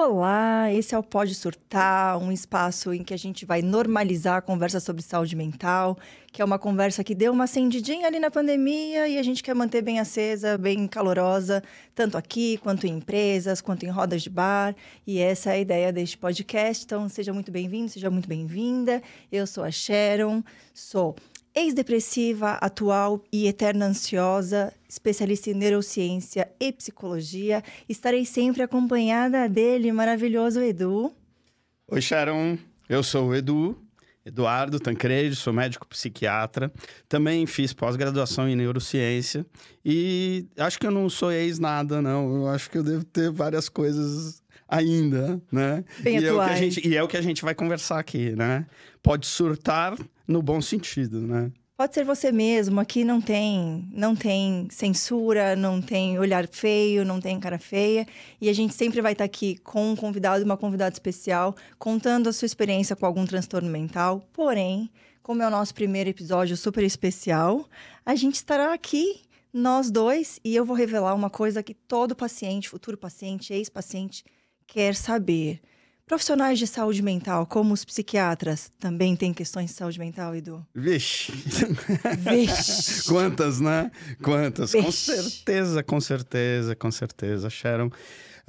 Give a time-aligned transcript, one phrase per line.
[0.00, 4.40] Olá, esse é o Pode Surtar, um espaço em que a gente vai normalizar a
[4.40, 5.98] conversa sobre saúde mental,
[6.32, 9.54] que é uma conversa que deu uma acendidinha ali na pandemia e a gente quer
[9.54, 11.62] manter bem acesa, bem calorosa,
[11.94, 14.74] tanto aqui, quanto em empresas, quanto em rodas de bar.
[15.06, 16.84] E essa é a ideia deste podcast.
[16.84, 19.02] Então, seja muito bem-vindo, seja muito bem-vinda.
[19.32, 21.16] Eu sou a Sharon, sou
[21.58, 27.64] ex-depressiva, atual e eterna ansiosa, especialista em neurociência e psicologia.
[27.88, 31.12] Estarei sempre acompanhada dele, maravilhoso Edu.
[31.90, 32.56] Oi, Sharon.
[32.88, 33.76] Eu sou o Edu,
[34.24, 36.72] Eduardo Tancredi, sou médico psiquiatra.
[37.08, 39.44] Também fiz pós-graduação em neurociência.
[39.84, 42.36] E acho que eu não sou ex nada, não.
[42.36, 45.84] Eu acho que eu devo ter várias coisas ainda, né?
[45.98, 46.58] Bem e, é o que a atuais.
[46.58, 48.64] gente, e é o que a gente vai conversar aqui, né?
[49.02, 49.96] Pode surtar
[50.28, 51.50] no bom sentido, né?
[51.78, 57.20] Pode ser você mesmo, aqui não tem, não tem censura, não tem olhar feio, não
[57.20, 58.04] tem cara feia,
[58.40, 62.32] e a gente sempre vai estar aqui com um convidado, uma convidada especial, contando a
[62.32, 64.28] sua experiência com algum transtorno mental.
[64.32, 64.90] Porém,
[65.22, 67.64] como é o nosso primeiro episódio super especial,
[68.04, 72.68] a gente estará aqui nós dois e eu vou revelar uma coisa que todo paciente,
[72.68, 74.24] futuro paciente, ex-paciente
[74.66, 75.60] quer saber.
[76.08, 80.66] Profissionais de saúde mental, como os psiquiatras, também têm questões de saúde mental, Edu?
[80.74, 81.30] Vixe!
[82.18, 83.04] Vixe!
[83.12, 83.90] Quantas, né?
[84.22, 84.72] Quantas?
[84.72, 85.12] Com Vixe.
[85.14, 87.90] certeza, com certeza, com certeza, Sharon.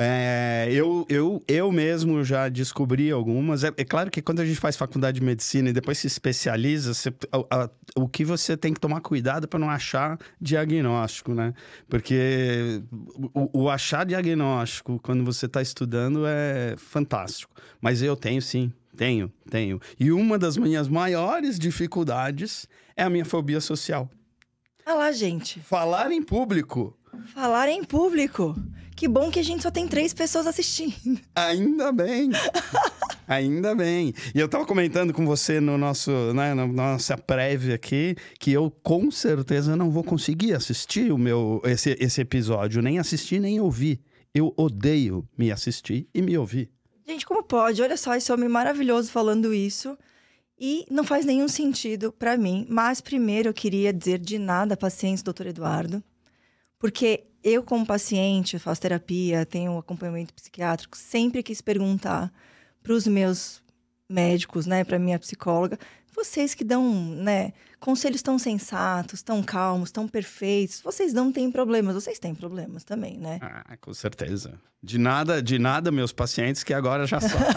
[0.01, 3.65] É, eu, eu, eu mesmo já descobri algumas.
[3.65, 6.93] É, é claro que quando a gente faz faculdade de medicina e depois se especializa,
[6.93, 11.53] você- a- a- o que você tem que tomar cuidado para não achar diagnóstico, né?
[11.89, 12.81] Porque
[13.33, 17.53] o, o achar diagnóstico quando você está estudando é fantástico.
[17.81, 19.81] Mas eu tenho sim, tenho, tenho.
[19.99, 24.09] E uma das minhas maiores dificuldades é a minha fobia social.
[24.87, 25.59] Lá, gente.
[25.59, 26.97] Falar em público.
[27.27, 28.55] Falar em público.
[28.95, 31.19] Que bom que a gente só tem três pessoas assistindo.
[31.35, 32.31] Ainda bem.
[33.27, 34.13] Ainda bem.
[34.33, 38.71] E eu tava comentando com você no nosso, né, na nossa prévia aqui, que eu
[38.83, 44.01] com certeza não vou conseguir assistir o meu esse, esse episódio, nem assistir nem ouvir.
[44.33, 46.69] Eu odeio me assistir e me ouvir.
[47.07, 47.81] Gente, como pode?
[47.81, 49.97] Olha só esse homem maravilhoso falando isso.
[50.59, 52.67] E não faz nenhum sentido pra mim.
[52.69, 56.03] Mas primeiro eu queria dizer de nada, pacientes, doutor Eduardo.
[56.79, 62.31] Porque eu, como paciente, faço terapia, tenho acompanhamento psiquiátrico, sempre quis perguntar
[62.81, 63.61] para os meus
[64.09, 65.77] médicos, né, para minha psicóloga,
[66.15, 71.95] vocês que dão, né, conselhos tão sensatos, tão calmos, tão perfeitos, vocês não têm problemas,
[71.95, 73.39] vocês têm problemas também, né?
[73.41, 74.59] Ah, com certeza.
[74.81, 77.47] De nada, de nada, meus pacientes que agora já sabem.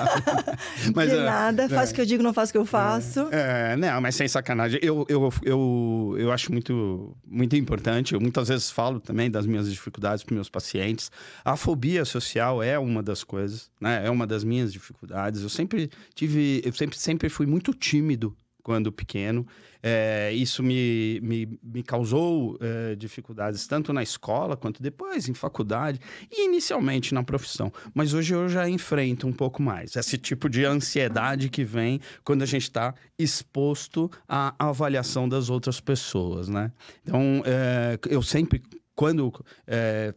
[1.06, 1.94] de é, nada, faço o é.
[1.94, 3.28] que eu digo, não faço o que eu faço.
[3.30, 4.80] É, não, mas sem sacanagem.
[4.82, 8.14] Eu, eu, eu, eu acho muito, muito importante.
[8.14, 11.12] Eu muitas vezes falo também das minhas dificuldades para meus pacientes.
[11.44, 14.04] A fobia social é uma das coisas, né?
[14.04, 15.42] É uma das minhas dificuldades.
[15.42, 19.46] Eu sempre tive, eu sempre, sempre fui muito tímido quando pequeno.
[19.82, 25.98] É, isso me, me, me causou é, dificuldades tanto na escola quanto depois em faculdade
[26.30, 27.72] e inicialmente na profissão.
[27.92, 32.42] Mas hoje eu já enfrento um pouco mais esse tipo de ansiedade que vem quando
[32.42, 36.70] a gente está exposto à avaliação das outras pessoas, né?
[37.02, 38.62] Então, é, eu sempre,
[38.94, 39.32] quando
[39.66, 40.14] é,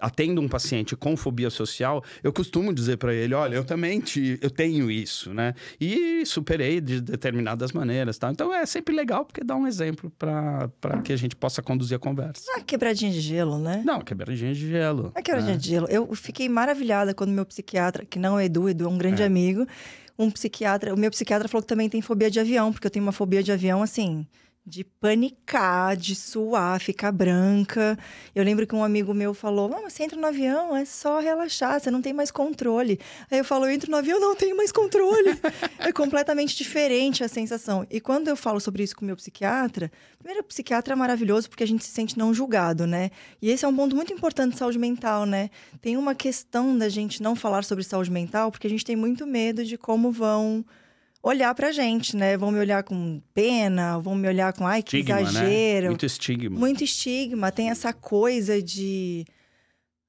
[0.00, 4.38] atendo um paciente com fobia social, eu costumo dizer para ele, olha, eu também te,
[4.40, 5.54] eu tenho isso, né?
[5.80, 8.30] E superei de determinadas maneiras, tá?
[8.30, 10.70] Então é sempre legal porque dá um exemplo para
[11.04, 12.42] que a gente possa conduzir a conversa.
[12.56, 13.82] Ah, quebradinha de gelo, né?
[13.84, 15.12] Não, quebradinha de gelo.
[15.14, 15.58] A quebradinha né?
[15.58, 15.86] de gelo.
[15.88, 19.26] Eu fiquei maravilhada quando meu psiquiatra, que não é Edu, Edu é um grande É.
[19.26, 19.66] amigo,
[20.18, 23.04] um psiquiatra, o meu psiquiatra falou que também tem fobia de avião, porque eu tenho
[23.04, 24.26] uma fobia de avião assim,
[24.64, 27.98] de panicar, de suar, ficar branca.
[28.34, 31.18] Eu lembro que um amigo meu falou: "Não, mas você entra no avião, é só
[31.18, 33.00] relaxar, você não tem mais controle".
[33.30, 35.30] Aí eu falo: "Eu entro no avião, não tenho mais controle".
[35.78, 37.86] é completamente diferente a sensação.
[37.90, 41.48] E quando eu falo sobre isso com o meu psiquiatra, primeiro o psiquiatra é maravilhoso
[41.48, 43.10] porque a gente se sente não julgado, né?
[43.42, 45.50] E esse é um ponto muito importante de saúde mental, né?
[45.80, 49.26] Tem uma questão da gente não falar sobre saúde mental porque a gente tem muito
[49.26, 50.64] medo de como vão
[51.22, 52.36] olhar pra gente, né?
[52.36, 55.82] Vão me olhar com pena, vão me olhar com ai que Estigma, exagero.
[55.84, 55.88] né?
[55.90, 56.58] Muito estigma.
[56.58, 59.24] Muito estigma, tem essa coisa de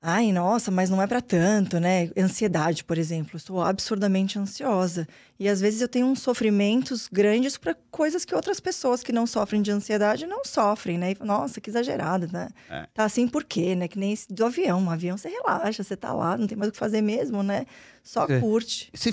[0.01, 2.09] ai, nossa, mas não é pra tanto, né?
[2.17, 5.07] Ansiedade, por exemplo, eu sou absurdamente ansiosa
[5.41, 9.25] e às vezes eu tenho uns sofrimentos grandes pra coisas que outras pessoas que não
[9.25, 11.11] sofrem de ansiedade não sofrem, né?
[11.19, 12.49] E, nossa, que exagerada, né?
[12.69, 12.87] É.
[12.93, 13.87] Tá assim por quê, né?
[13.87, 16.69] Que nem esse do avião, um avião você relaxa, você tá lá, não tem mais
[16.69, 17.65] o que fazer mesmo, né?
[18.03, 18.39] Só É.
[18.39, 18.89] curte.
[18.95, 19.11] Se-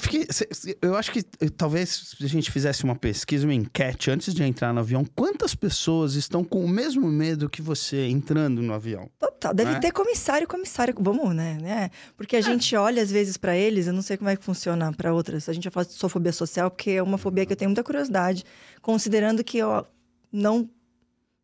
[0.51, 4.33] se- eu acho que eh, talvez se a gente fizesse uma pesquisa, uma enquete antes
[4.33, 8.73] de entrar no avião, quantas pessoas estão com o mesmo medo que você entrando no
[8.73, 9.11] avião?
[9.19, 9.53] Total.
[9.53, 9.81] Deve Né?
[9.81, 10.95] ter comissário, comissário.
[10.99, 11.59] Vamos, né?
[11.61, 11.91] né?
[12.17, 14.91] Porque a gente olha às vezes pra eles, eu não sei como é que funciona
[14.93, 15.49] pra outras.
[15.51, 17.85] A gente já fala de sofobia social, porque é uma fobia que eu tenho muita
[17.85, 18.45] curiosidade,
[18.83, 19.87] considerando que eu
[20.33, 20.69] não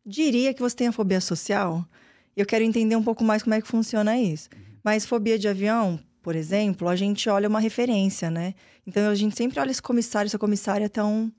[0.05, 1.85] diria que você tem a fobia social.
[2.35, 4.49] Eu quero entender um pouco mais como é que funciona isso.
[4.83, 8.53] Mas fobia de avião, por exemplo, a gente olha uma referência, né?
[8.85, 11.31] Então a gente sempre olha esse comissário, essa comissária tão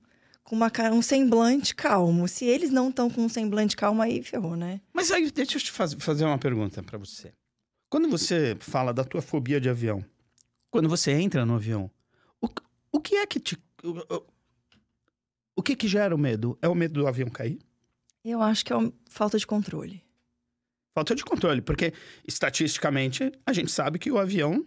[0.43, 2.27] com uma um semblante calmo.
[2.27, 4.81] Se eles não estão com um semblante calmo, aí ferrou, né?
[4.95, 7.33] Mas aí, deixa eu te faz- fazer uma pergunta pra você.
[7.91, 10.05] Quando você fala da tua fobia de avião,
[10.71, 11.91] quando você entra no avião,
[13.07, 13.57] que é que te.
[15.57, 16.59] O, que que gera o medo?
[16.61, 17.59] É o medo do avião cair?
[18.25, 20.03] Eu acho que é uma falta de controle.
[20.93, 21.93] Falta de controle, porque
[22.27, 24.67] estatisticamente a gente sabe que o avião,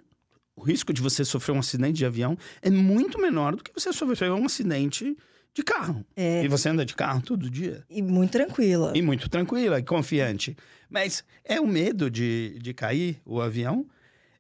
[0.56, 3.92] o risco de você sofrer um acidente de avião é muito menor do que você
[3.92, 5.18] sofrer um acidente
[5.54, 6.06] de carro.
[6.16, 7.84] É, E você anda de carro todo dia.
[7.90, 8.94] e muito tranquila.
[8.96, 10.56] E muito tranquila e confiante.
[10.90, 13.86] Mas é o medo de, de cair o avião?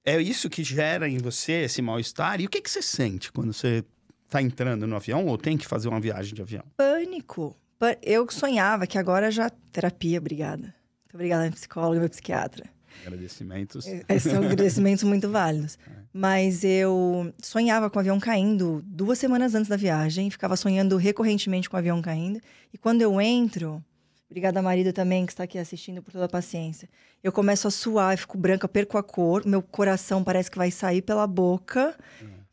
[0.06, 2.40] É isso que gera em você esse mal-estar?
[2.40, 3.84] E o que, que você sente quando você
[4.26, 6.64] está entrando no avião ou tem que fazer uma viagem de avião?
[6.78, 7.56] Pânico.
[8.02, 9.50] Eu sonhava que agora já.
[9.72, 10.64] Terapia, obrigada.
[10.64, 12.66] Muito obrigada, minha psicóloga meu psiquiatra.
[13.06, 13.86] Agradecimentos.
[13.88, 15.78] Esses são agradecimentos muito válidos.
[16.12, 21.70] Mas eu sonhava com o avião caindo duas semanas antes da viagem, ficava sonhando recorrentemente
[21.70, 22.42] com o avião caindo.
[22.74, 23.84] E quando eu entro,
[24.30, 26.88] obrigada, marido também, que está aqui assistindo por toda a paciência,
[27.24, 31.02] eu começo a suar, fico branca, perco a cor, meu coração parece que vai sair
[31.02, 31.98] pela boca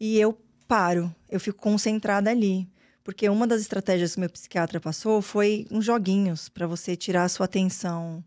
[0.01, 0.37] e eu
[0.67, 2.69] paro, eu fico concentrada ali.
[3.05, 7.29] Porque uma das estratégias que meu psiquiatra passou foi uns joguinhos para você tirar a
[7.29, 8.25] sua atenção.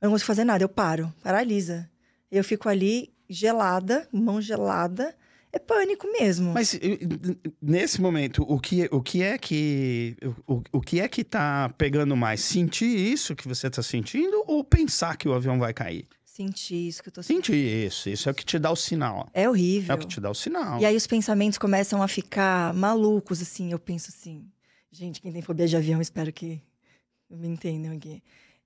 [0.00, 1.90] Eu não consigo fazer nada, eu paro, paralisa.
[2.30, 5.16] Eu fico ali gelada, mão gelada.
[5.52, 6.52] É pânico mesmo.
[6.52, 6.78] Mas
[7.60, 10.16] nesse momento, o que, o que é que
[10.46, 12.40] o, o que é que tá pegando mais?
[12.40, 16.06] Sentir isso que você tá sentindo ou pensar que o avião vai cair?
[16.24, 17.46] Senti isso que eu tô sentindo.
[17.46, 19.28] Sentir isso, isso é o que te dá o sinal.
[19.34, 19.92] É horrível.
[19.92, 20.80] É o que te dá o sinal.
[20.80, 23.72] E aí os pensamentos começam a ficar malucos, assim.
[23.72, 24.48] Eu penso assim,
[24.90, 26.62] gente, quem tem fobia de avião, espero que
[27.28, 28.22] me entendam aqui.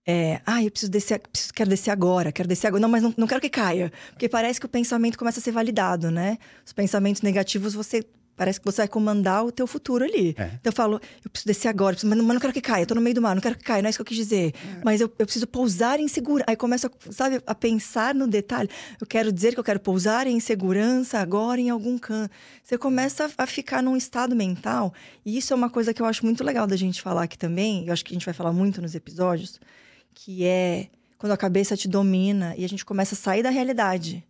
[0.07, 2.81] É, ah, eu preciso descer, preciso, quero descer agora, quero descer agora.
[2.81, 3.91] Não, mas não, não quero que caia.
[4.11, 6.37] Porque parece que o pensamento começa a ser validado, né?
[6.65, 8.05] Os pensamentos negativos, você
[8.37, 10.35] parece que você vai comandar o teu futuro ali.
[10.37, 10.47] É.
[10.61, 12.83] Então eu falo, eu preciso descer agora, preciso- mas, não, mas não quero que caia,
[12.83, 14.07] eu tô no meio do mar, não quero que caia, não é isso que eu
[14.07, 14.53] quis dizer.
[14.85, 16.45] Mas eu, eu preciso pousar em segurança.
[16.49, 18.69] Aí começa, sabe, a pensar no detalhe.
[19.01, 22.31] Eu quero dizer que eu quero pousar em segurança agora em algum canto.
[22.63, 24.93] Você começa a ficar num estado mental,
[25.25, 27.87] e isso é uma coisa que eu acho muito legal da gente falar aqui também,
[27.87, 29.61] eu acho que a gente vai falar muito nos episódios,
[30.15, 30.89] que é
[31.19, 34.25] quando a cabeça te domina e a gente começa a sair da realidade.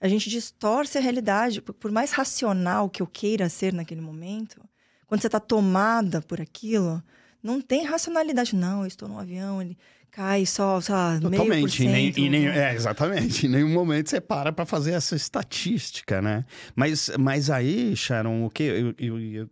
[0.00, 4.60] A gente distorce a realidade, por- por mais racional que eu queira ser naquele momento,
[5.06, 7.02] quando você está tomada por aquilo,
[7.42, 8.54] não tem racionalidade.
[8.56, 9.76] Não, eu estou num avião, ele
[10.10, 11.82] cai só, sei lá, meio por Totalmente.
[11.84, 12.56] E nem, cento.
[12.58, 13.46] é, exatamente.
[13.46, 16.44] Em nenhum momento você para pra fazer essa estatística, né?
[16.74, 19.50] Mas, mas aí, Sharon, o que, eu- eu- eu-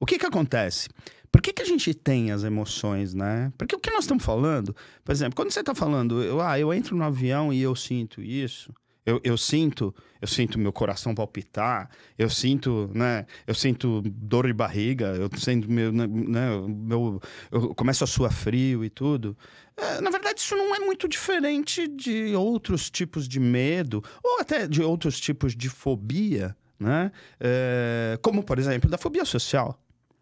[0.00, 0.88] o que que acontece?
[1.30, 3.52] Por que, que a gente tem as emoções, né?
[3.56, 4.74] Porque o que nós estamos falando,
[5.04, 8.20] por exemplo, quando você está falando, eu, ah, eu entro no avião e eu sinto
[8.20, 8.74] isso,
[9.06, 11.88] eu, eu sinto, eu sinto meu coração palpitar,
[12.18, 13.26] eu sinto, né?
[13.46, 18.84] Eu sinto dor de barriga, eu sinto meu, né, meu, eu começo a suar frio
[18.84, 19.36] e tudo.
[19.76, 24.68] É, na verdade, isso não é muito diferente de outros tipos de medo, ou até
[24.68, 27.10] de outros tipos de fobia, né?
[27.40, 29.80] É, como, por exemplo, da fobia social.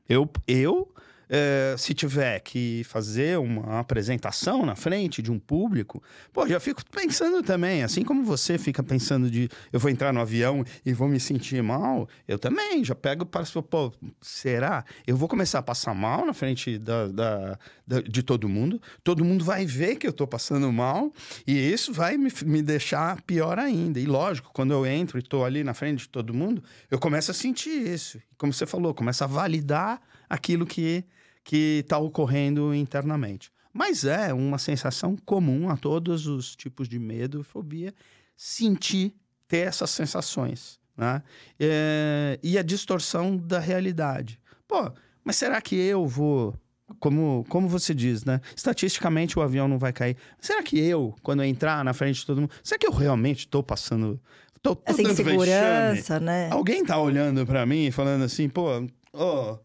[0.09, 0.89] Eu, eu
[1.29, 6.83] é, se tiver que fazer uma apresentação na frente de um público, pô, já fico
[6.91, 11.09] pensando também, assim como você fica pensando de eu vou entrar no avião e vou
[11.09, 14.85] me sentir mal, eu também já pego para pô, será?
[15.07, 19.25] Eu vou começar a passar mal na frente da, da- da- de todo mundo, todo
[19.25, 21.13] mundo vai ver que eu tô passando mal
[21.47, 23.99] e isso vai me, me deixar pior ainda.
[24.01, 27.31] E lógico, quando eu entro e tô ali na frente de todo mundo, eu começo
[27.31, 28.21] a sentir isso.
[28.37, 31.05] Como você falou, começa a validar aquilo que
[31.49, 33.51] que está ocorrendo internamente.
[33.73, 37.95] Mas é uma sensação comum a todos os tipos de medo e fobia
[38.37, 39.15] sentir,
[39.49, 41.23] ter essas sensações, né?
[41.59, 44.39] É, e a distorção da realidade.
[44.69, 44.93] Pô,
[45.25, 46.55] mas será que eu vou
[47.01, 48.43] como, como você diz, né?
[48.55, 50.19] Estatisticamente o avião não vai cair.
[50.39, 53.47] Será que eu, quando eu entrar na frente de todo mundo, será que eu realmente
[53.47, 54.21] estou passando.
[54.61, 55.37] Tô, tô Essa dando vexame?
[55.37, 56.51] insegurança, né?
[56.51, 59.59] Alguém tá olhando pra mim e falando assim, pô, ô,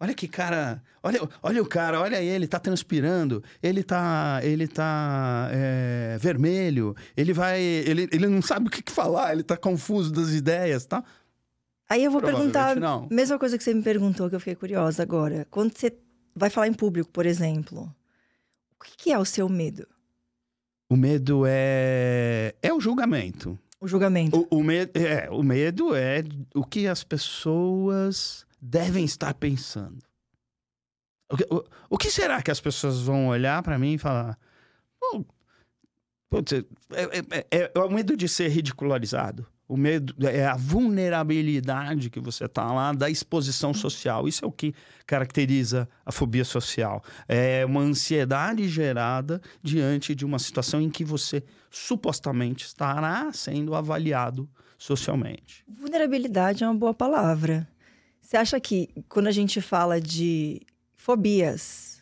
[0.00, 5.48] olha que cara, olha, olha o cara, olha ele, tá transpirando, ele tá, ele tá
[5.52, 10.30] é, vermelho, ele vai, ele, ele não sabe o que, falar, ele tá confuso das
[10.30, 11.04] ideias, tá?
[11.88, 13.06] Aí eu vou perguntar, não.
[13.10, 15.46] mesma coisa que você me perguntou, que eu fiquei curiosa agora.
[15.50, 15.92] Quando você
[16.34, 17.92] vai falar em público, por exemplo,
[18.78, 19.86] o que que é o seu medo?
[20.88, 23.58] O medo é, é o julgamento.
[23.80, 24.46] O julgamento.
[24.50, 26.22] O, o, medo, é, o medo é
[26.54, 30.04] o que as pessoas devem estar pensando.
[31.30, 34.38] O que, o, o que será que as pessoas vão olhar para mim e falar?
[36.30, 36.62] Putz, é,
[36.92, 39.44] é, é, é o medo de ser ridicularizado.
[39.66, 44.26] O medo é a vulnerabilidade que você está lá da exposição social.
[44.26, 44.74] Isso é o que
[45.06, 47.02] caracteriza a fobia social.
[47.28, 54.48] É uma ansiedade gerada diante de uma situação em que você supostamente estará sendo avaliado
[54.76, 55.64] socialmente.
[55.68, 57.68] Vulnerabilidade é uma boa palavra.
[58.30, 60.60] Você acha que quando a gente fala de
[60.94, 62.00] fobias,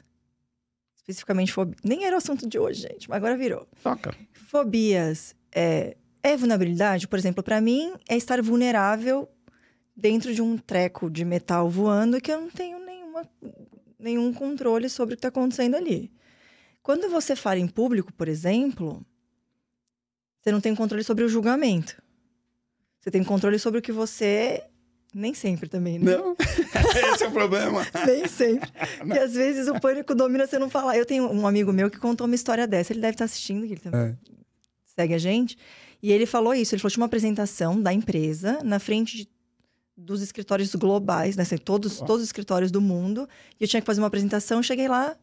[0.94, 3.66] especificamente fobia, nem era o assunto de hoje, gente, mas agora virou.
[3.82, 4.14] Toca.
[4.34, 7.08] Fobias é é vulnerabilidade?
[7.08, 9.26] Por exemplo, para mim, é estar vulnerável
[9.96, 13.26] dentro de um treco de metal voando que eu não tenho nenhuma,
[13.98, 16.12] nenhum controle sobre o que está acontecendo ali.
[16.82, 19.02] Quando você fala em público, por exemplo,
[20.42, 22.02] você não tem controle sobre o julgamento.
[23.00, 24.62] Você tem controle sobre o que você.
[25.14, 26.16] Nem sempre também, né?
[26.16, 26.36] Não,
[27.14, 27.86] esse é o problema.
[28.06, 28.70] Nem sempre.
[28.98, 30.96] Porque às vezes o pânico domina você não falar.
[30.96, 32.92] Eu tenho um amigo meu que contou uma história dessa.
[32.92, 34.16] Ele deve estar assistindo, ele também é.
[34.84, 35.56] segue a gente.
[36.02, 39.28] E ele falou isso, ele falou tinha uma apresentação da empresa na frente de,
[39.96, 41.42] dos escritórios globais, né?
[41.42, 43.28] Assim, todos, todos os escritórios do mundo.
[43.58, 45.16] E eu tinha que fazer uma apresentação, cheguei lá,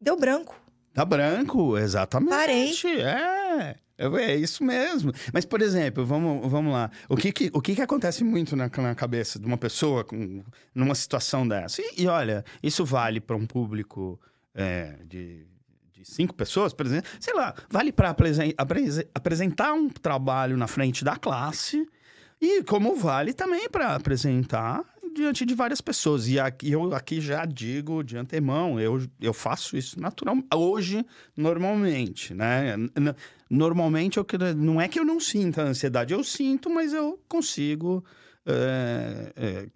[0.00, 0.60] deu branco.
[0.92, 2.28] Dá branco, exatamente.
[2.28, 2.72] Parei.
[3.02, 3.76] É.
[3.98, 5.12] É isso mesmo.
[5.32, 6.90] Mas, por exemplo, vamos, vamos lá.
[7.08, 10.44] O que, que, o que, que acontece muito na, na cabeça de uma pessoa com,
[10.74, 11.82] numa situação dessa?
[11.82, 14.20] E, e olha, isso vale para um público
[14.54, 15.46] é, de
[15.98, 18.14] de cinco pessoas, por exemplo, sei lá, vale para
[19.14, 21.84] apresentar um trabalho na frente da classe
[22.40, 26.28] e como vale também para apresentar diante de várias pessoas.
[26.28, 31.04] E aqui, eu aqui já digo de antemão, eu, eu faço isso natural, hoje,
[31.36, 32.76] normalmente, né?
[33.50, 34.26] Normalmente, eu,
[34.56, 38.04] não é que eu não sinta ansiedade, eu sinto, mas eu consigo
[38.46, 39.66] é, é,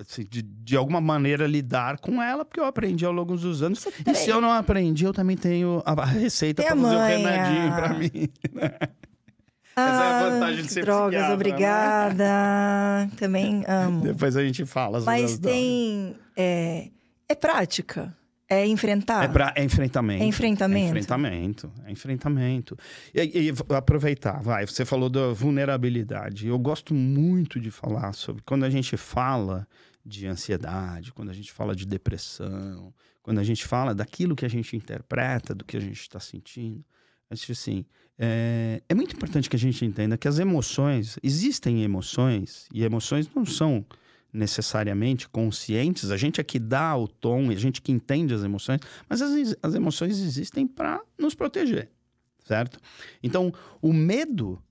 [0.00, 3.86] assim, de, de alguma maneira lidar com ela, porque eu aprendi ao longo dos anos.
[4.06, 7.94] e se eu não aprendi, eu também tenho a receita para fazer o remedinho para
[7.94, 8.28] mim.
[8.52, 8.70] Né?
[9.76, 11.32] Ah, Essa é a vantagem de ser drogas, né?
[11.32, 12.24] obrigada.
[12.24, 13.10] Né?
[13.16, 14.02] Também amo.
[14.02, 15.00] Depois a gente fala.
[15.00, 16.16] Mas tem...
[16.36, 16.88] É,
[17.28, 18.14] é prática.
[18.52, 19.22] É enfrentar?
[19.24, 20.24] É, pra, é enfrentamento.
[20.24, 20.84] É enfrentamento.
[20.84, 21.72] É enfrentamento.
[21.86, 22.76] É enfrentamento.
[23.14, 24.66] E, e, aproveitar, vai.
[24.66, 26.48] Você falou da vulnerabilidade.
[26.48, 29.68] Eu gosto muito de falar sobre quando a gente fala
[30.04, 32.92] de ansiedade, quando a gente fala de depressão,
[33.22, 36.84] quando a gente fala daquilo que a gente interpreta, do que a gente está sentindo.
[37.30, 37.84] Acho assim,
[38.18, 43.30] é, é muito importante que a gente entenda que as emoções, existem emoções, e emoções
[43.32, 43.86] não são
[44.32, 48.80] necessariamente conscientes, a gente é que dá o tom, a gente que entende as emoções,
[49.08, 51.90] mas as, as emoções existem para nos proteger,
[52.44, 52.78] certo?
[53.22, 54.62] Então, o medo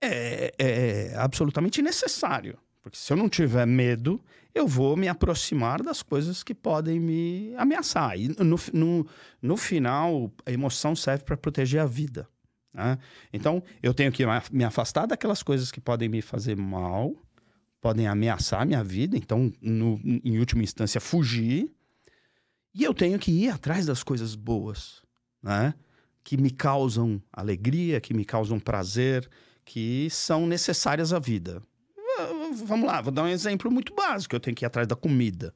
[0.00, 4.20] é, é absolutamente necessário, porque se eu não tiver medo,
[4.54, 8.18] eu vou me aproximar das coisas que podem me ameaçar.
[8.18, 9.06] E no, no,
[9.40, 12.28] no final, a emoção serve para proteger a vida.
[12.72, 12.98] Né?
[13.32, 17.14] Então, eu tenho que me afastar daquelas coisas que podem me fazer mal
[17.88, 21.74] podem ameaçar a minha vida, então, no, em última instância, fugir.
[22.74, 25.00] E eu tenho que ir atrás das coisas boas,
[25.42, 25.72] né?
[26.22, 29.26] Que me causam alegria, que me causam prazer,
[29.64, 31.62] que são necessárias à vida.
[32.66, 34.36] Vamos lá, vou dar um exemplo muito básico.
[34.36, 35.54] Eu tenho que ir atrás da comida,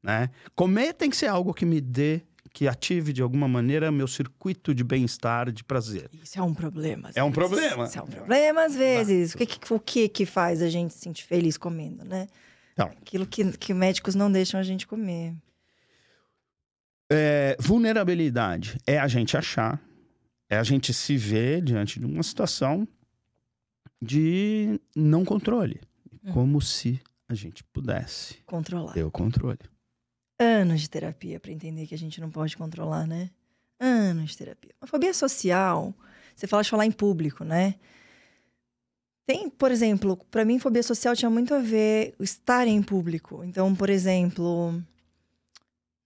[0.00, 0.30] né?
[0.54, 2.22] Comer tem que ser algo que me dê
[2.54, 6.08] que ative de alguma maneira meu circuito de bem-estar, de prazer.
[6.22, 7.10] Isso é um problema.
[7.12, 7.84] É um problema.
[7.84, 9.34] Isso é um problema às vezes.
[9.34, 12.28] O que, que, o que que faz a gente se sentir feliz comendo, né?
[12.72, 15.34] Então, Aquilo que, que médicos não deixam a gente comer.
[17.10, 19.82] É, vulnerabilidade é a gente achar,
[20.48, 22.86] é a gente se ver diante de uma situação
[24.00, 25.80] de não controle.
[26.22, 26.32] Hum.
[26.32, 28.92] Como se a gente pudesse controlar.
[28.92, 29.73] ter o controle
[30.44, 33.30] anos de terapia para entender que a gente não pode controlar, né?
[33.80, 34.74] Anos de terapia.
[34.80, 35.92] A fobia social,
[36.34, 37.74] você fala de falar em público, né?
[39.26, 43.42] Tem, por exemplo, para mim, fobia social tinha muito a ver estar em público.
[43.42, 44.80] Então, por exemplo,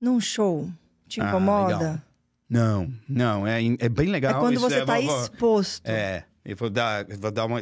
[0.01, 0.71] num show,
[1.09, 1.95] te ah, incomoda?
[1.95, 2.09] Ah,
[2.49, 4.37] não, não, é, é bem legal.
[4.37, 5.87] É quando você está é, exposto.
[5.87, 7.61] É, eu vou dar, vou dar uma.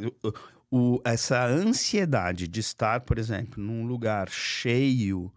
[0.71, 5.33] O, essa ansiedade de estar, por exemplo, num lugar cheio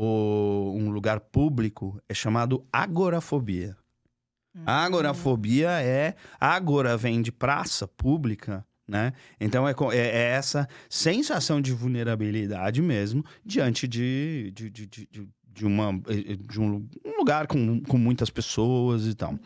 [0.00, 3.76] ou um lugar público é chamado agorafobia.
[4.54, 4.62] Uhum.
[4.64, 6.14] Agorafobia é.
[6.38, 9.12] Agora vem de praça pública, né?
[9.40, 15.66] Então é, é, é, essa sensação de vulnerabilidade mesmo diante de, de, de, de, de
[15.66, 15.90] uma,
[16.48, 19.36] de um, um lugar com, com muitas pessoas e tal.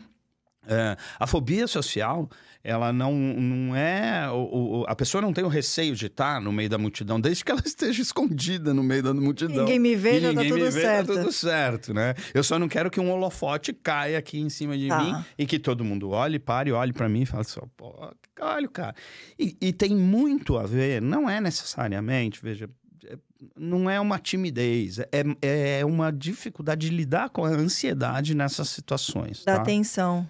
[0.65, 2.29] É, a fobia social,
[2.63, 4.29] ela não, não é.
[4.31, 7.43] O, o, a pessoa não tem o receio de estar no meio da multidão, desde
[7.43, 9.65] que ela esteja escondida no meio da multidão.
[9.65, 11.07] Ninguém me vê, já tá ninguém tudo me vê, certo.
[11.13, 12.13] Tá tudo certo, né?
[12.33, 15.03] Eu só não quero que um holofote caia aqui em cima de Tá.
[15.03, 17.93] mim e que todo mundo olhe, pare, olhe pra mim e fale assim: pô,
[18.39, 18.95] olha, cara.
[19.37, 22.69] E, e tem muito a ver, não é necessariamente, veja.
[23.05, 23.17] é-
[23.57, 29.43] Não é uma timidez, é, é uma dificuldade de lidar com a ansiedade nessas situações.
[29.43, 29.61] Da tá?
[29.61, 30.29] atenção.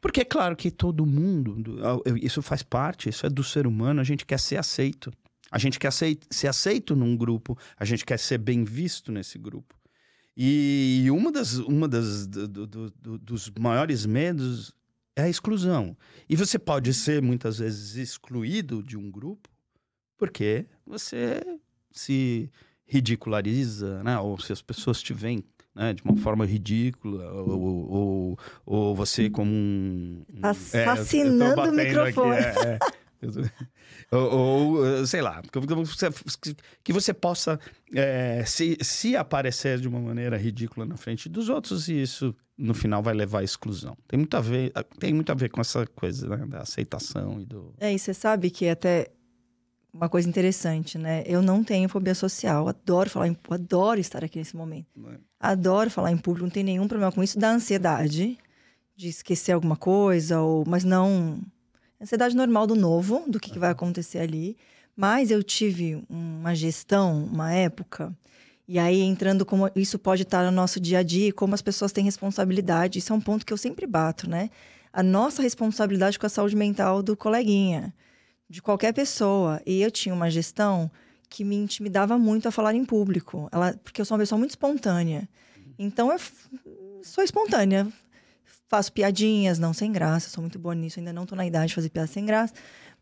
[0.00, 1.56] Porque é claro que todo mundo,
[2.22, 5.12] isso faz parte, isso é do ser humano, a gente quer ser aceito.
[5.50, 9.74] A gente quer ser aceito num grupo, a gente quer ser bem visto nesse grupo.
[10.36, 14.72] E uma das, uma das do- do- do- dos maiores medos
[15.16, 15.96] é a exclusão.
[16.28, 19.50] E você pode ser muitas vezes excluído de um grupo
[20.16, 21.42] porque você
[21.90, 22.48] se
[22.86, 24.18] ridiculariza, né?
[24.18, 25.42] Ou se as pessoas te veem
[25.74, 30.24] né, de uma forma ridícula, ou, ou, ou você como um...
[30.40, 30.84] Tá É,
[31.52, 32.36] o batendo aqui, microfone.
[32.36, 32.78] é, é.
[34.10, 36.08] Ou, ou, sei lá, que você,
[36.82, 37.60] que você possa
[37.94, 42.74] é, se, se aparecer de uma maneira ridícula na frente dos outros e isso no
[42.74, 43.96] final vai levar à exclusão.
[44.08, 47.44] Tem muito a ver, tem muito a ver com essa coisa né, da aceitação e
[47.44, 47.74] do...
[47.78, 49.12] É, e você sabe que até
[49.92, 51.22] uma coisa interessante, né?
[51.26, 54.86] Eu não tenho fobia social, adoro falar em adoro estar aqui nesse momento.
[54.96, 55.18] né?
[55.38, 58.38] Adoro falar em público, não tem nenhum problema com isso, da ansiedade
[58.96, 61.40] de esquecer alguma coisa, ou mas não
[62.00, 64.56] ansiedade normal do novo, do que, que vai acontecer ali.
[64.96, 68.14] Mas eu tive uma gestão, uma época,
[68.68, 71.62] e aí entrando como isso pode estar no nosso dia a dia, e como as
[71.62, 72.98] pessoas têm responsabilidade.
[72.98, 74.50] Isso é um ponto que eu sempre bato, né?
[74.92, 77.94] A nossa responsabilidade com a saúde mental do coleguinha,
[78.50, 79.62] de qualquer pessoa.
[79.64, 80.90] E eu tinha uma gestão
[81.28, 84.50] que me intimidava muito a falar em público, ela, porque eu sou uma pessoa muito
[84.50, 85.28] espontânea.
[85.78, 86.18] Então eu
[87.04, 87.86] sou espontânea.
[88.66, 91.74] Faço piadinhas, não sem graça, sou muito boa nisso, ainda não tô na idade de
[91.76, 92.52] fazer piada sem graça,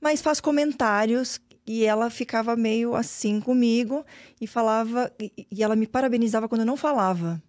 [0.01, 4.05] mas faço comentários e ela ficava meio assim comigo
[4.41, 7.43] e falava e, e ela me parabenizava quando eu não falava.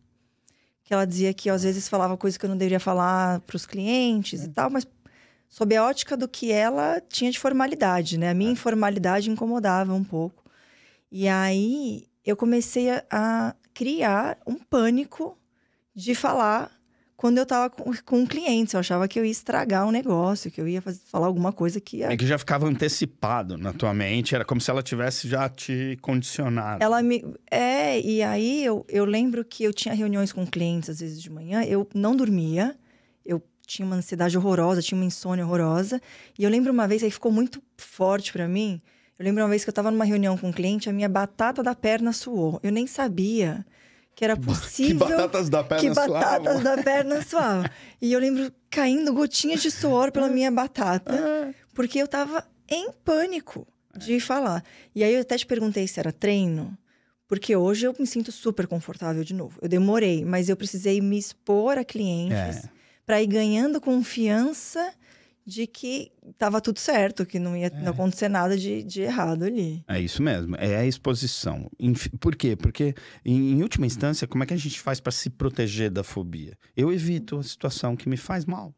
[0.84, 3.56] Que ela dizia que eu, às vezes falava coisas que eu não deveria falar para
[3.56, 4.86] os clientes e tal, mas
[5.50, 8.30] sob a ótica do que ela tinha de formalidade, né?
[8.30, 10.44] A minha informalidade incomodava um pouco.
[11.12, 15.38] E aí eu comecei a, a criar um pânico
[15.96, 16.72] de falar
[17.18, 18.74] quando eu tava com, com clientes.
[18.74, 21.82] Eu achava que eu ia estragar um negócio, que eu ia faz- falar alguma coisa
[21.82, 25.28] que ia É que já ficava antecipado na tua mente, era como se ela tivesse
[25.28, 26.82] já te condicionado.
[26.84, 27.26] Ela me.
[27.52, 31.30] É, e aí eu, eu lembro que eu tinha reuniões com clientes, às vezes de
[31.30, 32.78] manhã, eu não dormia,
[33.70, 36.02] tinha uma ansiedade horrorosa, tinha uma insônia horrorosa.
[36.38, 38.82] E eu lembro uma vez, aí ficou muito forte pra mim.
[39.18, 41.62] Eu lembro uma vez que eu tava numa reunião com um cliente, a minha batata
[41.62, 42.60] da perna suou.
[42.64, 43.66] Eu nem sabia
[44.16, 45.08] que era Que possível.
[45.08, 46.64] batatas da perna que batatas suavam.
[46.64, 47.66] da perna suavam.
[48.02, 51.54] E eu lembro caindo gotinhas de suor pela minha batata, Ah.
[51.74, 54.64] porque eu tava em pânico de falar.
[54.96, 56.78] E aí eu até te perguntei se era treino,
[57.28, 59.58] porque hoje eu me sinto super confortável de novo.
[59.62, 62.79] Eu demorei, mas eu precisei me expor a clientes É.
[63.10, 64.94] para ir ganhando confiança
[65.44, 69.84] de que tava tudo certo, que não ia não acontecer nada de, de errado ali.
[69.88, 71.72] É isso mesmo, é a exposição.
[72.20, 72.56] Por quê?
[72.56, 72.94] Porque,
[73.26, 76.56] em, em última instância, como é que a gente faz para se proteger da fobia?
[76.78, 78.76] Eu evito a situação que me faz mal.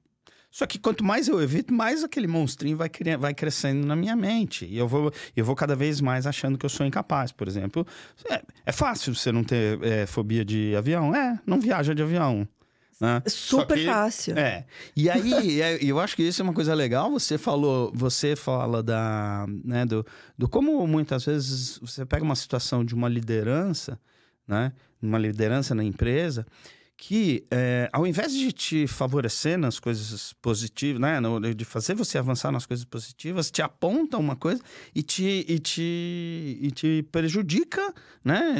[0.50, 4.16] Só que quanto mais eu evito, mais aquele monstrinho vai, cre- vai crescendo na minha
[4.16, 4.64] mente.
[4.66, 7.34] E eu vou, eu vou cada vez mais achando que eu sou incapaz.
[7.34, 7.86] Por exemplo,
[8.30, 11.14] é, é fácil você não ter é, fobia de avião?
[11.14, 12.48] É, não viaja de avião.
[13.02, 13.24] Né?
[13.26, 14.38] Super que- fácil.
[14.38, 14.64] É.
[14.96, 17.10] E aí, é, eu acho que isso é uma coisa legal.
[17.10, 20.06] Você falou, você fala da, né, do,
[20.38, 24.00] do como muitas vezes você pega uma situação de uma liderança,
[24.48, 26.46] né, uma liderança na empresa,
[27.04, 32.20] que é, ao invés de te favorecer nas coisas positivas, né, no- de fazer você
[32.20, 34.62] avançar nas coisas positivas, te aponta uma coisa
[34.94, 37.82] e te, e te, e te prejudica,
[38.24, 38.54] né?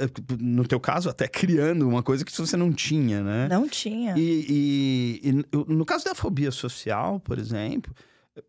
[0.00, 3.46] eh, eh, No teu caso, até criando uma coisa que você não tinha, né?
[3.48, 4.18] Não tinha.
[4.18, 7.94] E, e- e no- no caso da fobia social, por exemplo,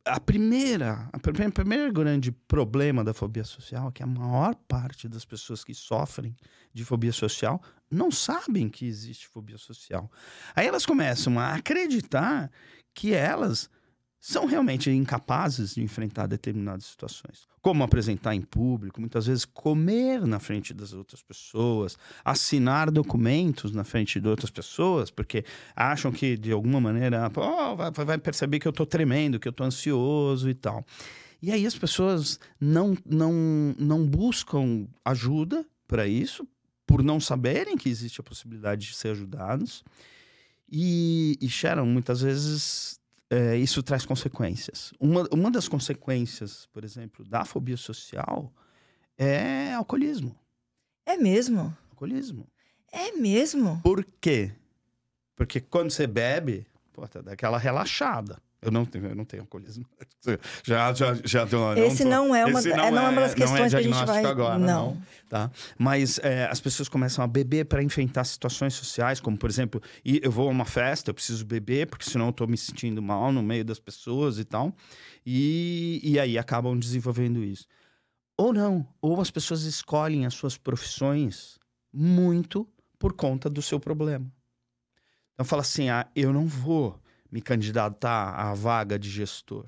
[0.03, 5.23] a primeira, a primeira, grande problema da fobia social é que a maior parte das
[5.23, 6.35] pessoas que sofrem
[6.73, 10.11] de fobia social não sabem que existe fobia social.
[10.55, 12.51] Aí elas começam a acreditar
[12.93, 13.69] que elas
[14.27, 17.47] são realmente incapazes de enfrentar determinadas situações.
[17.61, 23.85] Como apresentar em público, muitas vezes comer na frente das outras pessoas, assinar documentos na
[23.85, 28.67] frente de outras pessoas, porque acham que de alguma maneira "Pô, vai, vai perceber que
[28.67, 30.85] eu estou tremendo, que eu estou ansioso e tal.
[31.41, 33.33] E aí as pessoas não, não,
[33.79, 36.45] não buscam ajuda para isso,
[36.85, 39.85] por não saberem que existe a possibilidade de ser ajudados.
[40.69, 44.93] E, e Sharon, muitas vezes é, isso traz consequências.
[44.99, 48.51] Uma, uma das consequências, por exemplo, da fobia social
[49.17, 50.35] é alcoolismo.
[51.05, 51.75] É mesmo?
[51.89, 52.47] Alcoolismo.
[52.91, 53.81] É mesmo?
[53.83, 54.51] Por quê?
[55.35, 58.41] Porque quando você bebe, pô, tá daquela relaxada.
[58.61, 59.85] Eu não tenho, eu não tenho alcoolismo.
[60.65, 63.35] Já, já, já tô, Esse não, é uma, esse é, não não é uma das
[63.35, 64.25] não é questões que a gente vai.
[64.25, 64.67] agora, não.
[64.67, 65.01] não.
[65.29, 65.49] Tá?
[65.77, 70.29] Mas é, as pessoas começam a beber para enfrentar situações sociais, como por exemplo, eu
[70.29, 73.41] vou a uma festa, eu preciso beber, porque senão eu tô me sentindo mal no
[73.41, 74.75] meio das pessoas e tal.
[75.25, 77.65] E, e aí acabam desenvolvendo isso.
[78.35, 81.57] Ou não, ou as pessoas escolhem as suas profissões
[81.93, 82.67] muito
[82.99, 84.29] por conta do seu problema.
[85.33, 86.99] Então fala assim: ah, eu não vou
[87.31, 89.65] me candidatar à vaga de gestor.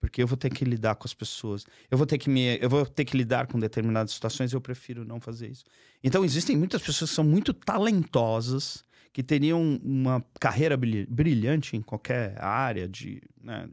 [0.00, 1.64] Porque eu vou ter que lidar com as pessoas.
[1.90, 5.02] Eu vou ter que me, eu vou ter que lidar com determinadas situações, eu prefiro
[5.04, 5.64] não fazer isso.
[6.02, 11.80] Então existem muitas pessoas que são muito talentosas, que teriam uma carreira brilh- brilhante em
[11.80, 13.66] qualquer área de né,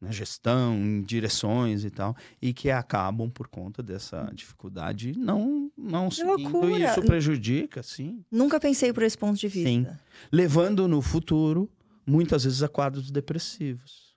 [0.00, 6.10] na gestão, em direções e tal, e que acabam por conta dessa dificuldade não não
[6.10, 9.68] seguindo, e isso prejudica, sim Nunca pensei por esse ponto de vista.
[9.68, 9.86] Sim.
[10.32, 11.68] levando no futuro
[12.08, 14.16] muitas vezes a quadros depressivos.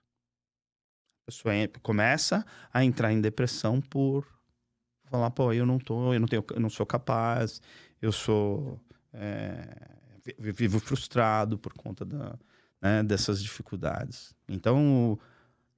[1.22, 4.26] A pessoa começa a entrar em depressão por
[5.04, 7.60] falar, pô, eu não tô, eu não tenho, eu não sou capaz,
[8.00, 8.80] eu sou
[9.12, 9.68] é,
[10.38, 12.36] vi- vivo frustrado por conta da,
[12.80, 14.34] né, dessas dificuldades.
[14.48, 15.18] Então,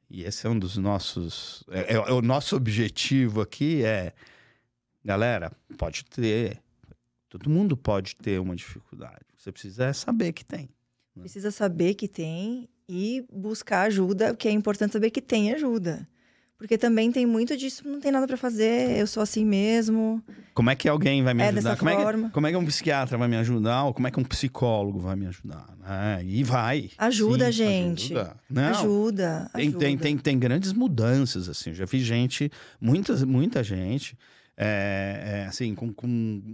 [0.09, 4.14] e esse é um dos nossos, é, é- é o nosso objetivo aqui é,
[5.05, 6.62] galera, pode ter,
[7.29, 9.27] todo mundo pode ter uma dificuldade.
[9.37, 10.70] Você precisa saber que tem.
[11.20, 16.07] Precisa saber que tem e buscar ajuda, porque é importante saber que tem ajuda.
[16.57, 20.22] Porque também tem muito disso, não tem nada pra fazer, eu sou assim mesmo.
[20.55, 21.77] Como é que alguém vai me É ajudar?
[21.77, 23.85] como, é que, como é que um psiquiatra vai me ajudar?
[23.85, 25.66] Ou como é que um psicólogo vai me ajudar?
[25.81, 26.22] né?
[26.24, 26.90] E vai.
[26.96, 28.14] Ajuda, Sim, gente.
[28.14, 28.37] Ajuda.
[28.48, 29.79] Não, ajuda, Tem, ajuda.
[29.79, 31.70] tem, tem, tem grandes mudanças, assim.
[31.70, 32.50] Eu já vi gente,
[32.81, 34.16] muita, muita gente,
[34.57, 36.07] é, é, assim, com, com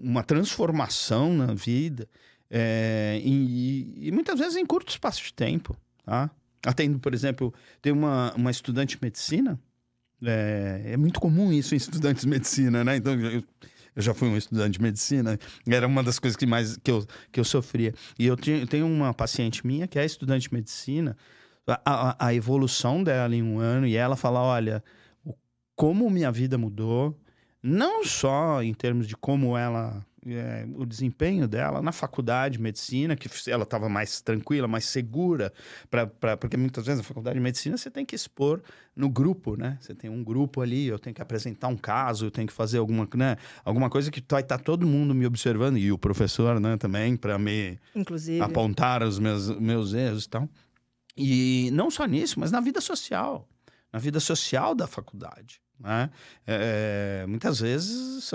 [0.03, 2.09] uma transformação na vida.
[2.51, 6.31] É, e, e muitas vezes em curto espaço de tempo, tá?
[6.67, 9.59] Atendo, por exemplo, tem uma, uma estudante de medicina,
[10.23, 12.97] é, é muito comum isso em estudantes de medicina, né?
[12.97, 13.43] Então, eu,
[13.97, 17.07] eu já fui um estudante de medicina, era uma das coisas que mais que eu,
[17.33, 17.95] que eu sofria.
[18.19, 21.17] E eu, eu tenho uma paciente minha que é estudante de medicina,
[21.67, 24.83] a, a, a evolução dela em um ano, e ela fala: olha,
[25.75, 27.19] como minha vida mudou,
[27.63, 30.05] não só em termos de como ela.
[30.27, 35.53] É, o desempenho dela na faculdade de medicina, que ela estava mais tranquila, mais segura,
[35.91, 38.61] pra, pra- porque muitas vezes na faculdade de medicina você tem que expor
[38.95, 39.79] no grupo, né?
[39.81, 42.79] Você tem um grupo ali, eu tenho que apresentar um caso, eu tenho que fazer
[42.79, 43.37] alguma, né?
[43.65, 47.39] alguma coisa que vai estar todo mundo me observando, e o professor né, também, para
[47.39, 48.41] me Inclusive.
[48.43, 50.49] apontar os meus, meus erros e tal.
[51.17, 53.49] E não só nisso, mas na vida social.
[53.93, 55.61] Na vida social da faculdade.
[55.79, 56.11] Né?
[56.47, 58.31] É, muitas vezes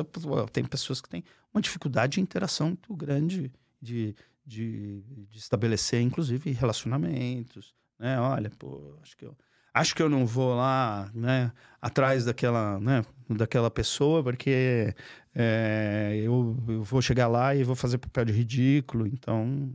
[0.51, 1.23] tem pessoas que têm
[1.55, 4.13] uma dificuldade de interação muito grande, de,
[4.45, 7.73] de, de estabelecer, inclusive, relacionamentos.
[7.97, 8.19] Né?
[8.19, 9.35] Olha, pô, acho que eu.
[9.73, 14.95] Acho que eu não vou lá, né, atrás daquela, né, daquela pessoa, porque
[15.33, 19.05] é, eu, eu vou chegar lá e vou fazer papel de ridículo.
[19.05, 19.69] Então,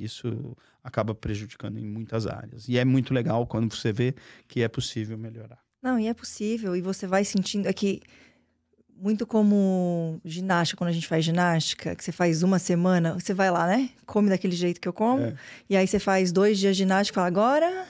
[0.00, 2.66] isso acaba prejudicando em muitas áreas.
[2.70, 4.14] E é muito legal quando você vê
[4.48, 5.62] que é possível melhorar.
[5.82, 6.74] Não, e é possível.
[6.74, 7.68] E você vai sentindo.
[7.68, 7.72] É
[8.96, 13.50] muito como ginástica, quando a gente faz ginástica, que você faz uma semana, você vai
[13.50, 13.90] lá, né?
[14.06, 15.22] Come daquele jeito que eu como.
[15.22, 15.34] É.
[15.68, 17.86] E aí você faz dois dias de ginástica e fala: agora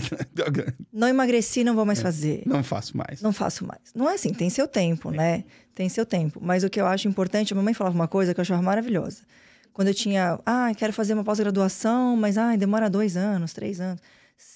[0.92, 2.42] não emagreci, não vou mais fazer.
[2.46, 3.22] Não faço mais.
[3.22, 3.92] Não faço mais.
[3.94, 5.44] Não é assim, tem seu tempo, né?
[5.74, 6.40] Tem seu tempo.
[6.42, 9.22] Mas o que eu acho importante, a mamãe falava uma coisa que eu achava maravilhosa.
[9.72, 14.00] Quando eu tinha, ah, quero fazer uma pós-graduação, mas ah, demora dois anos, três anos.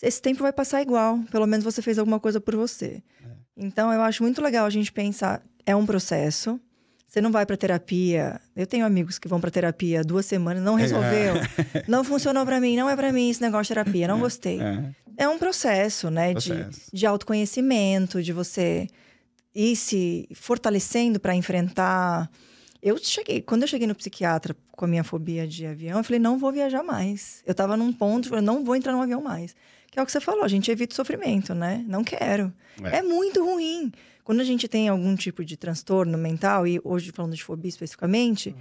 [0.02, 1.18] Esse tempo vai passar igual.
[1.30, 3.02] Pelo menos você fez alguma coisa por você.
[3.56, 6.58] Então eu acho muito legal a gente pensar, é um processo.
[7.06, 8.40] Você não vai para terapia.
[8.56, 11.34] Eu tenho amigos que vão para terapia duas semanas, não resolveu,
[11.86, 14.60] não funcionou para mim, não é para mim esse negócio de terapia, não gostei.
[14.60, 14.84] É,
[15.16, 16.32] É um processo, né?
[16.32, 16.80] De, Processo.
[16.92, 18.86] de autoconhecimento, de você
[19.54, 22.30] ir se fortalecendo para enfrentar.
[22.82, 26.18] Eu cheguei, quando eu cheguei no psiquiatra com a minha fobia de avião, eu falei,
[26.20, 27.42] não vou viajar mais.
[27.46, 29.54] Eu tava num ponto, eu não vou entrar num avião mais.
[29.90, 31.84] Que é o que você falou, a gente evita o sofrimento, né?
[31.88, 32.52] Não quero.
[32.84, 32.98] É.
[32.98, 33.90] É, muito ruim.
[34.28, 38.54] Quando a gente tem algum tipo de transtorno mental, e hoje falando de fobia especificamente,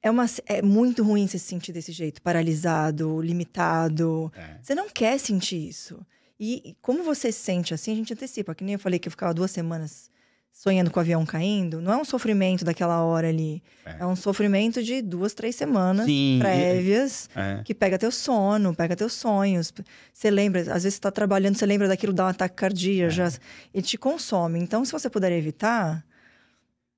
[0.00, 4.32] é, uma, é muito ruim você se sentir desse jeito, paralisado, limitado.
[4.36, 4.60] é.
[4.62, 5.98] Você não quer sentir isso.
[6.38, 8.54] E e como você se sente assim, a gente antecipa.
[8.54, 10.08] Que nem eu falei que eu ficava duas semanas
[10.52, 13.62] sonhando com o avião caindo, não é um sofrimento daquela hora ali.
[13.86, 17.62] É, é um sofrimento de duas, três semanas Sim, prévias é.
[17.64, 19.72] que pega teu sono, pega teus sonhos.
[20.12, 23.14] Você lembra, às vezes você tá trabalhando, você lembra daquilo, dá um ataque cardíaco, é.
[23.14, 23.32] já,
[23.72, 24.58] ele te consome.
[24.58, 26.04] Então, se você puder evitar.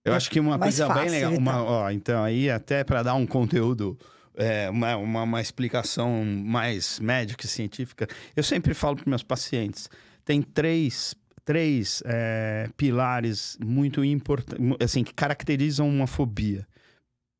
[0.05, 1.33] Eu acho que uma coisa bem legal.
[1.33, 3.97] Uma, ó, então, aí, até para dar um conteúdo.
[4.35, 8.09] É, uma, uma, uma, explicação mais médica e científica.
[8.35, 9.91] Eu sempre falo para meus pacientes:
[10.25, 16.67] tem três três é, pilares muito importantes, assim, que caracterizam uma fobia.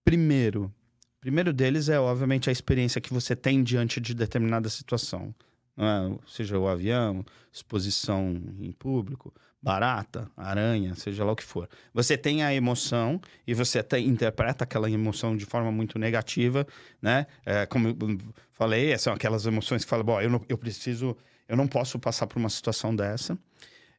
[0.05, 0.73] Primeiro,
[1.21, 5.35] primeiro deles é, obviamente, a experiência que você tem diante de determinada situação.
[5.77, 6.19] É?
[6.27, 11.69] Seja o avião, exposição em público, barata, aranha, seja lá o que for.
[11.95, 16.67] Você tem a emoção e você até interpreta aquela emoção de forma muito negativa,
[17.01, 17.27] né?
[17.47, 18.19] É, como eu
[18.53, 21.17] falei, são aquelas emoções que falam, bom, eu, não, eu preciso,
[21.49, 23.39] eu não posso passar por uma situação dessa.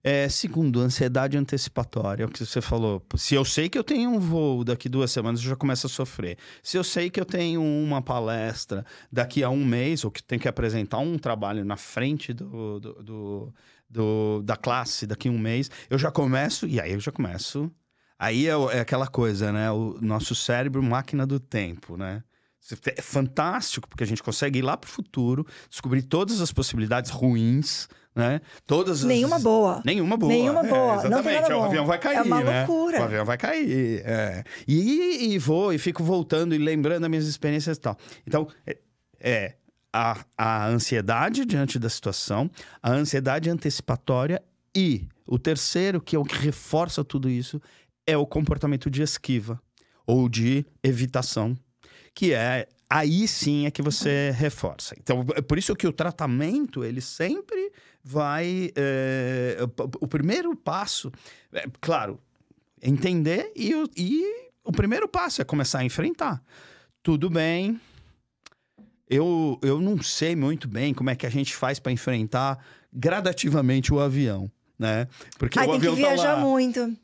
[0.06, 3.02] É, segundo, ansiedade antecipatória, é o que você falou.
[3.16, 5.90] Se eu sei que eu tenho um voo daqui duas semanas, eu já começo a
[5.90, 6.38] sofrer.
[6.62, 10.42] Se eu sei que eu tenho uma palestra daqui a um mês, ou que tenho
[10.42, 13.54] que apresentar um trabalho na frente do, do, do,
[13.90, 17.72] do da classe daqui a um mês, eu já começo, e aí eu já começo.
[18.20, 19.72] Aí é, é aquela coisa, né?
[19.72, 22.22] O nosso cérebro, máquina do tempo, né?
[22.96, 27.12] É fantástico, porque a gente consegue ir lá para o futuro, descobrir todas as possibilidades
[27.12, 28.42] ruins né?
[28.66, 29.44] Todas Nenhuma as...
[29.44, 29.82] boa.
[29.84, 30.32] Nenhuma boa.
[30.32, 30.94] Nenhuma boa.
[30.94, 31.50] É, exatamente.
[31.50, 32.66] Não o avião vai cair, É uma né?
[32.66, 33.02] loucura.
[33.02, 34.02] O avião vai cair.
[34.06, 34.44] É.
[34.68, 37.98] E, e vou, e fico voltando e lembrando das minhas experiências e tal.
[38.28, 38.78] Então, é,
[39.20, 39.56] é
[39.92, 42.50] a, a ansiedade diante da situação,
[42.82, 44.42] a ansiedade antecipatória
[44.76, 47.62] e o terceiro, que é o que reforça tudo isso,
[48.06, 49.62] é o comportamento de esquiva
[50.06, 51.58] ou de evitação,
[52.14, 54.96] que é aí sim é que você reforça.
[55.00, 57.72] Então, é por isso que o tratamento, ele sempre
[58.04, 58.70] vai.
[58.76, 59.58] É,
[60.00, 61.12] o primeiro passo,
[61.52, 62.20] é, claro,
[62.80, 66.44] entender e, e o primeiro passo é começar a enfrentar.
[67.02, 67.82] Tudo bem.
[69.10, 73.92] Eu, eu não sei muito bem como é que a gente faz para enfrentar gradativamente
[73.94, 75.08] o avião, né?
[75.38, 76.42] Porque Ai, o avião tem que viajar tá lá...
[76.42, 76.96] muito.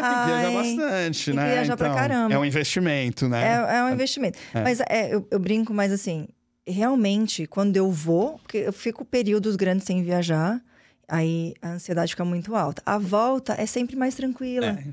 [0.00, 1.42] É, tem que viajar bastante, tem né?
[1.42, 2.34] Que viajar então, pra caramba.
[2.34, 3.42] É um investimento, né?
[3.42, 4.38] É, é um investimento.
[4.54, 4.62] É.
[4.62, 6.28] Mas é, eu, eu brinco, mas assim,
[6.66, 10.62] realmente, quando eu vou, porque eu fico períodos grandes sem viajar,
[11.08, 12.82] aí a ansiedade fica muito alta.
[12.86, 14.66] A volta é sempre mais tranquila.
[14.66, 14.84] É.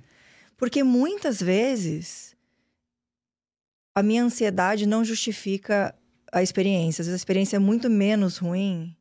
[0.57, 2.35] Porque muitas vezes
[3.95, 5.93] a minha ansiedade não justifica
[6.31, 7.01] a experiência.
[7.01, 8.96] Às vezes a experiência é muito menos ruim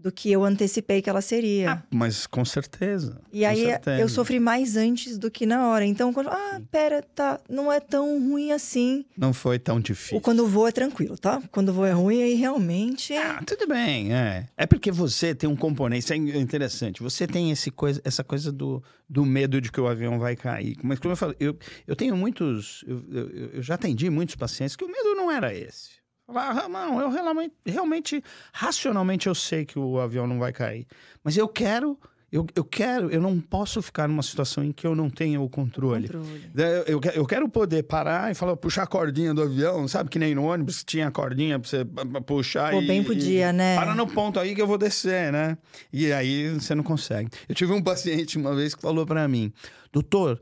[0.00, 1.72] do que eu antecipei que ela seria.
[1.72, 3.20] Ah, mas com certeza.
[3.32, 4.00] E com aí certeza.
[4.00, 5.84] eu sofri mais antes do que na hora.
[5.84, 9.04] Então, quando, ah, pera, tá, não é tão ruim assim.
[9.16, 10.16] Não foi tão difícil.
[10.16, 11.42] Ou quando o voo é tranquilo, tá?
[11.52, 13.14] Quando o voo é ruim, aí realmente.
[13.14, 14.46] Ah, tudo bem, é.
[14.56, 17.02] É porque você tem um componente, isso é interessante.
[17.02, 20.76] Você tem esse coisa, essa coisa do, do medo de que o avião vai cair.
[20.82, 22.84] Mas como eu falei, eu, eu tenho muitos.
[22.86, 25.99] Eu, eu, eu já atendi muitos pacientes que o medo não era esse.
[26.34, 30.86] Ah, não, eu realmente, realmente, racionalmente eu sei que o avião não vai cair.
[31.22, 31.98] Mas eu quero,
[32.32, 35.48] eu, eu quero, eu não posso ficar numa situação em que eu não tenha o
[35.48, 36.06] controle.
[36.06, 36.50] controle.
[36.86, 40.08] Eu, eu quero poder parar e falar, puxar a cordinha do avião, sabe?
[40.08, 41.84] Que nem no ônibus tinha a cordinha pra você
[42.24, 42.86] puxar Pô, e...
[42.86, 43.74] bem podia, né?
[43.74, 45.58] Para no ponto aí que eu vou descer, né?
[45.92, 47.30] E aí você não consegue.
[47.48, 49.52] Eu tive um paciente uma vez que falou para mim,
[49.92, 50.40] doutor,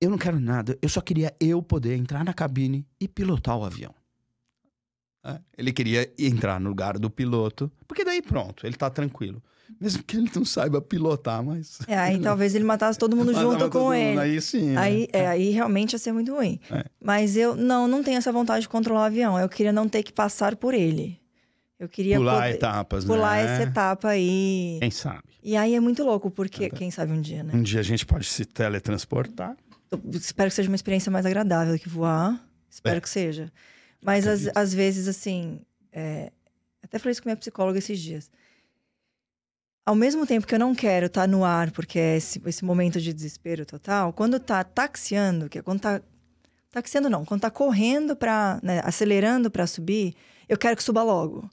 [0.00, 3.64] eu não quero nada, eu só queria eu poder entrar na cabine e pilotar o
[3.64, 3.92] avião.
[5.28, 9.42] É, ele queria entrar no lugar do piloto, porque daí pronto, ele tá tranquilo.
[9.80, 11.78] Mesmo que ele não saiba pilotar, mas.
[11.86, 14.10] É, aí talvez ele matasse todo mundo junto com ele.
[14.10, 14.70] Mundo, aí sim.
[14.70, 14.80] Né?
[14.80, 16.58] Aí, é, aí realmente ia ser muito ruim.
[16.70, 16.84] É.
[17.00, 19.38] Mas eu não, não tenho essa vontade de controlar o avião.
[19.38, 21.20] Eu queria não ter que passar por ele.
[21.78, 23.54] Eu queria pular poder, etapas, pular né?
[23.54, 24.78] essa etapa aí.
[24.80, 25.22] Quem sabe?
[25.42, 27.52] E aí é muito louco, porque quem sabe um dia, né?
[27.54, 29.56] Um dia a gente pode se teletransportar.
[29.90, 32.44] Eu espero que seja uma experiência mais agradável que voar.
[32.68, 33.00] Espero é.
[33.00, 33.52] que seja.
[34.00, 35.60] Mas às, às, vezes, assim.
[35.92, 36.32] É...
[36.82, 38.30] Até falei isso com minha psicóloga esses dias.
[39.84, 42.64] Ao mesmo tempo que eu não quero estar tá no ar, porque é esse, esse
[42.64, 46.00] momento de desespero total, quando tá taxiando, que é quando tá.
[46.70, 50.14] Taxiando não, quando tá correndo para né, acelerando para subir,
[50.46, 51.48] eu quero que suba logo.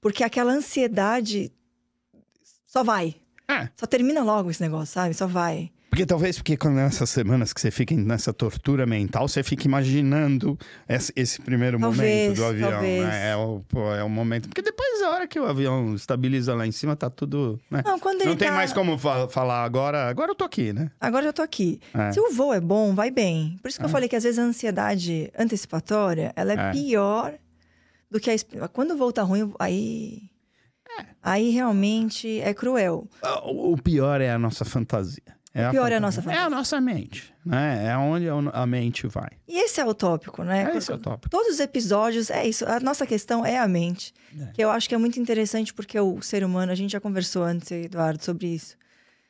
[0.00, 1.50] Porque aquela ansiedade
[2.66, 3.16] só vai.
[3.48, 3.70] É.
[3.74, 5.14] Só termina logo esse negócio, sabe?
[5.14, 5.72] Só vai.
[5.90, 10.58] Porque talvez porque quando nessas semanas que você fica nessa tortura mental, você fica imaginando
[10.88, 12.82] esse, primeiro talvez, momento do avião.
[12.82, 13.30] Né?
[13.30, 14.48] É, o, pô, é o momento.
[14.48, 17.58] Porque depois, a hora que o avião estabiliza lá em cima, tá tudo.
[17.70, 17.82] Né?
[17.84, 18.54] Não, quando Não tem tá...
[18.54, 20.08] mais como fa falar agora.
[20.08, 20.90] Agora eu tô aqui, né?
[21.00, 21.80] Agora eu tô aqui.
[21.94, 22.12] É.
[22.12, 23.58] Se o voo é bom, vai bem.
[23.62, 23.86] Por isso que é.
[23.86, 26.70] eu falei que às vezes a ansiedade antecipatória ela é, é.
[26.72, 27.34] pior
[28.10, 28.68] do que a.
[28.68, 30.20] Quando o voo tá ruim, aí.
[31.00, 31.06] É.
[31.22, 33.08] Aí realmente é cruel.
[33.44, 35.37] O pior é a nossa fantasia.
[35.54, 36.22] É O pior é a fantasia.
[36.22, 37.86] nossa É a nossa mente, né?
[37.86, 39.30] É onde a mente vai.
[39.48, 40.70] E esse é o tópico, né?
[40.72, 41.30] É esse é o tópico.
[41.30, 42.66] Todos os episódios, é isso.
[42.66, 44.12] A nossa questão é a mente.
[44.38, 44.46] É.
[44.52, 47.42] Que eu acho que é muito interessante porque o ser humano, a gente já conversou
[47.42, 48.76] antes, Eduardo, sobre isso.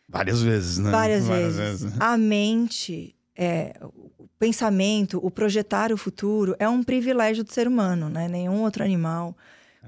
[0.09, 0.91] Várias vezes, né?
[0.91, 1.93] Várias, vezes.
[2.01, 3.77] A mente, é,
[4.19, 8.27] o pensamento, o projetar o futuro é um privilégio do ser humano, né?
[8.27, 9.37] Nenhum outro animal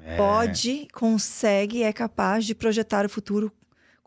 [0.05, 0.17] É.
[0.17, 3.53] pode, consegue, é capaz de projetar o futuro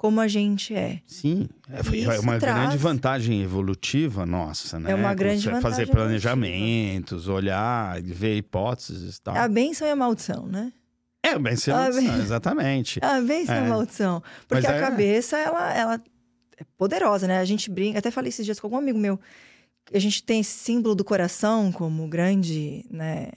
[0.03, 0.99] como a gente é.
[1.07, 4.91] Sim, é, foi- Isso é uma traz- grande vantagem evolutiva nossa, né?
[4.91, 9.33] É uma grande Você Fazer vantagem planejamentos, olhar, ver hipóteses e tal.
[9.33, 10.73] É a bênção e a maldição, né?
[11.23, 12.99] É, bem, você Ah, não- bem- exatamente.
[13.01, 13.61] É a bênção e É.
[13.61, 14.21] a maldição.
[14.45, 16.01] Porque Mas a é- cabeça, ela, ela
[16.57, 17.39] é poderosa, né?
[17.39, 19.17] A gente brinca, até falei esses dias com algum amigo meu,
[19.93, 23.29] a gente tem esse símbolo do coração como grande, né?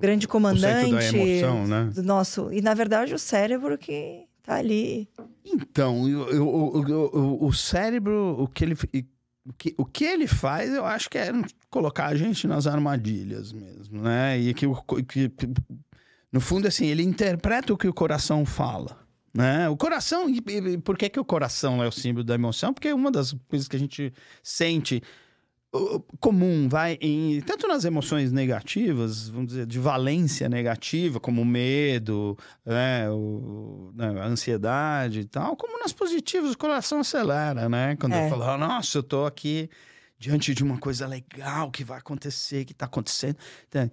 [0.00, 1.90] Grande O comandante centro da emoção, né?
[1.94, 2.50] do nosso.
[2.50, 5.08] E na verdade o cérebro que tá ali.
[5.44, 8.74] Então, eu- eu- o- o- cérebro, o que, ele,
[9.46, 11.32] o, que, o que ele faz, eu acho que é
[11.70, 14.38] colocar a gente nas armadilhas mesmo, né?
[14.38, 14.66] E que,
[15.06, 15.30] que
[16.32, 19.00] no fundo, assim, ele interpreta o que o coração fala.
[19.34, 19.66] Né?
[19.68, 22.74] O coração, e, e- por que, que o coração é o símbolo da emoção?
[22.74, 25.02] Porque uma das coisas que a gente sente
[26.20, 33.10] comum, vai em tanto nas emoções negativas, vamos dizer, de valência negativa, como medo, né,
[33.10, 37.96] o, né, a ansiedade e tal, como nas positivas, o coração acelera, né?
[37.96, 38.26] Quando É.
[38.26, 39.70] eu falo, "Ah, nossa, eu tô aqui
[40.18, 43.36] diante de uma coisa legal que vai acontecer, que tá acontecendo.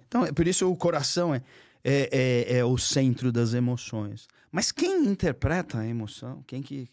[0.06, 1.42] Então, é por isso o coração é,
[1.82, 2.08] é,
[2.52, 4.28] é, é o centro das emoções.
[4.52, 6.88] Mas quem interpreta a emoção, quem que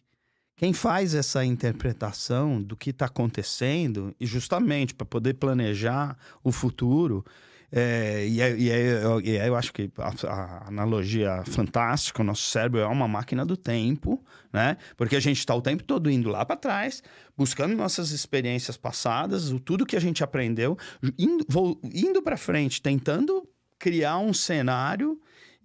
[0.57, 7.23] quem faz essa interpretação do que está acontecendo, e justamente para poder planejar o futuro,
[7.71, 12.25] é, e, é, e, é, e é, eu acho que a, a analogia fantástica, o
[12.25, 14.77] nosso cérebro é uma máquina do tempo, né?
[14.95, 17.03] Porque a gente está o tempo todo indo lá para trás,
[17.37, 20.75] buscando nossas experiências passadas, o, tudo que a gente aprendeu,
[21.19, 21.45] indo,
[21.83, 25.19] indo para frente, tentando criar um cenário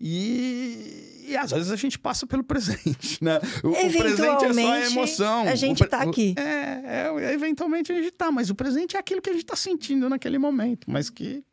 [0.05, 3.39] e, e às vezes a gente passa pelo presente, né?
[3.63, 5.49] O, o presente é só a Eventualmente, emoção.
[5.49, 6.35] a gente pre- tá o- aqui.
[6.37, 9.57] É, é, eventualmente a gente tá, mas o presente é aquilo que a gente tá
[9.57, 11.45] sentindo naquele momento, mas que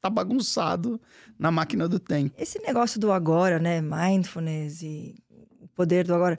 [0.00, 1.00] tá bagunçado
[1.38, 2.34] na máquina do tempo.
[2.38, 3.80] Esse negócio do agora, né?
[3.80, 5.14] Mindfulness e
[5.60, 6.38] o poder do agora.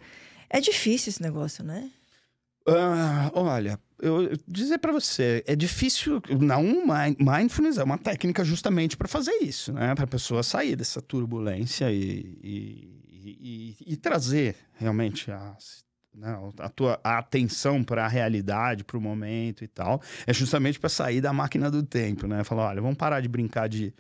[0.50, 1.90] É difícil esse negócio, né?
[2.68, 6.22] Ah, olha, eu dizer pra você, é difícil.
[6.40, 9.94] Não, mind- mindfulness é uma técnica justamente para fazer isso, né?
[9.94, 15.56] Para pessoa sair dessa turbulência e, e, e- e trazer realmente a,
[16.14, 20.02] né, a tua a atenção para a realidade, para o momento e tal.
[20.26, 22.44] É justamente para sair da máquina do tempo, né?
[22.44, 23.94] Falar, olha, vamos parar de brincar de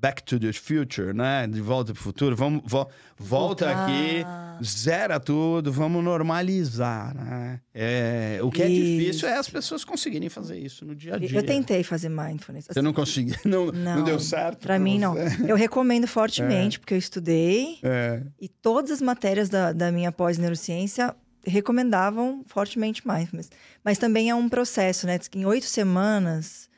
[0.00, 1.46] Back to the Future, né?
[1.46, 2.34] De volta para o futuro.
[2.34, 3.84] Vamos, vo- volta Voltar.
[3.84, 4.24] aqui
[4.64, 7.60] zera tudo, vamos normalizar, né?
[7.74, 8.98] É, o que é Isso.
[8.98, 11.38] difícil é as pessoas conseguirem fazer isso no dia a dia.
[11.38, 12.66] Eu tentei fazer mindfulness.
[12.70, 14.60] Você não conseguiu, não, não, Não, deu certo?
[14.62, 15.16] Pra mim, não.
[15.46, 18.22] Eu recomendo fortemente, porque eu estudei É.
[18.40, 21.14] e todas as matérias da, da minha pós-neurociência
[21.46, 23.50] recomendavam fortemente mindfulness.
[23.84, 25.18] Mas também é um processo, né?
[25.18, 26.69] Diz que em oito semanas,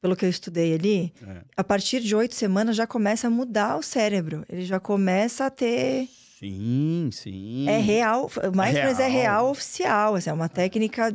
[0.00, 1.42] pelo que eu estudei ali, É.
[1.56, 4.44] a partir de oito semanas já começa a mudar o cérebro.
[4.48, 6.08] Ele já começa a ter.
[6.38, 7.68] Sim, sim.
[7.68, 8.30] É real.
[8.54, 9.10] Mindfulness é real.
[9.10, 10.14] real oficial.
[10.14, 11.14] Assim, é uma técnica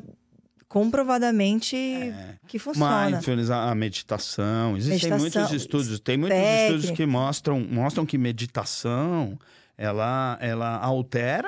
[0.68, 2.36] comprovadamente É.
[2.48, 3.10] que funciona.
[3.12, 4.78] Mindfulness, a a meditação.
[4.78, 6.76] Existem Meditação, muitos estudos, tem muitos técnica.
[6.76, 9.40] estudos que mostram, mostram que meditação
[9.78, 11.48] ela, ela altera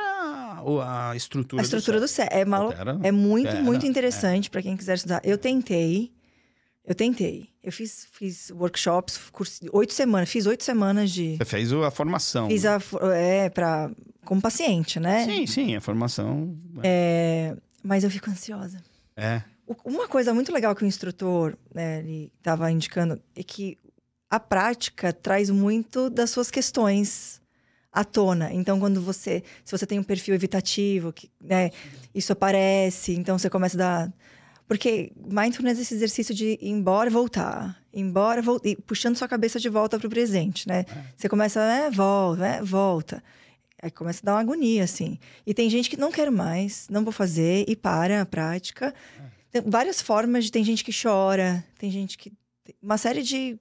[0.83, 2.37] a estrutura A estrutura do cérebro.
[2.39, 3.89] É, malu- Altera, é muito, altera, muito é.
[3.89, 5.21] interessante para quem quiser estudar.
[5.23, 6.11] Eu tentei.
[6.87, 7.49] Eu tentei.
[7.61, 10.29] Eu fiz, fiz workshops, curso, oito semanas.
[10.29, 11.35] Fiz oito semanas de.
[11.35, 12.47] Você fez a formação.
[12.47, 12.79] Fiz a.
[13.13, 13.91] É, pra,
[14.23, 15.25] como paciente, né?
[15.25, 16.57] Sim, sim, a formação.
[16.81, 18.81] É, mas eu fico ansiosa.
[19.17, 19.41] É.
[19.83, 23.77] Uma coisa muito legal que o instrutor né, ele estava indicando é que
[24.29, 27.41] a prática traz muito das suas questões
[27.91, 28.53] à tona.
[28.53, 31.71] Então, quando você, se você tem um perfil evitativo, que, né,
[32.13, 33.13] isso aparece.
[33.13, 34.13] Então, você começa a dar,
[34.67, 39.59] porque mindfulness é esse exercício de ir embora voltar, embora, vol- e puxando sua cabeça
[39.59, 40.85] de volta para o presente, né?
[41.15, 43.23] Você começa, é, volta, é, volta.
[43.81, 45.19] Aí começa a dar uma agonia, assim.
[45.45, 48.93] E tem gente que não quer mais, não vou fazer, e para a prática.
[49.51, 50.51] Tem várias formas de.
[50.51, 52.33] Tem gente que chora, tem gente que.
[52.81, 53.57] Uma série de.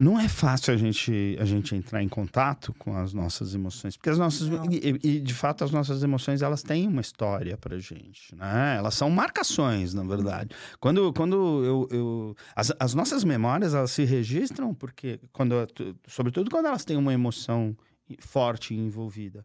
[0.00, 4.08] Não é fácil a gente, a gente entrar em contato com as nossas emoções, porque
[4.08, 8.34] as nossas e, e, de fato as nossas emoções elas têm uma história pra gente,
[8.34, 8.76] né?
[8.78, 10.56] Elas são marcações, na verdade.
[10.80, 15.54] Quando, quando eu, eu as, as nossas memórias elas se registram porque quando,
[16.08, 17.76] sobretudo quando elas têm uma emoção
[18.20, 19.44] forte envolvida.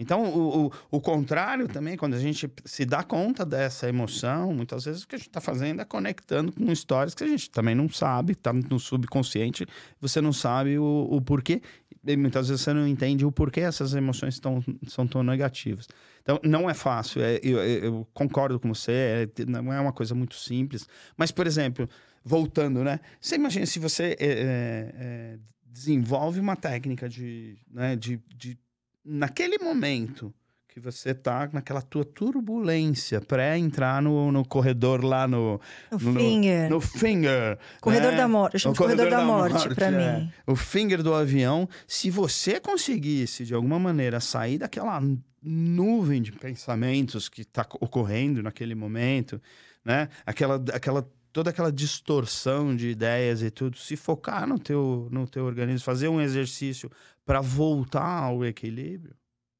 [0.00, 4.86] Então, o, o, o, contrário também, quando a gente se dá conta dessa emoção, muitas
[4.86, 7.74] vezes o que a gente está fazendo é conectando com histórias que a gente também
[7.74, 9.66] não sabe, está no subconsciente,
[10.00, 11.60] você não sabe o, o porquê,
[12.02, 15.86] e muitas vezes você não entende o porquê essas emoções tão, são tão negativas.
[16.22, 20.14] Então, não é fácil, é, eu, eu, concordo com você, é, não é uma coisa
[20.14, 21.86] muito simples, mas, por exemplo,
[22.24, 23.00] voltando, né?
[23.20, 28.58] Você imagina se você é, é, é desenvolve uma técnica de, né, de, de
[29.04, 30.32] naquele momento
[30.68, 36.20] que você tá naquela tua turbulência pré entrar no, no corredor lá no no, no
[36.20, 38.16] finger no finger corredor né?
[38.16, 40.20] da morte eu chamo de corredor, corredor da, da morte, morte para é.
[40.20, 45.02] mim o finger do avião se você conseguisse de alguma maneira sair daquela
[45.42, 49.40] nuvem de pensamentos que está ocorrendo naquele momento
[49.84, 55.26] né aquela aquela toda aquela distorção de ideias e tudo, se focar no teu, no
[55.26, 56.90] teu organismo, fazer um exercício
[57.30, 59.14] para voltar ao equilíbrio,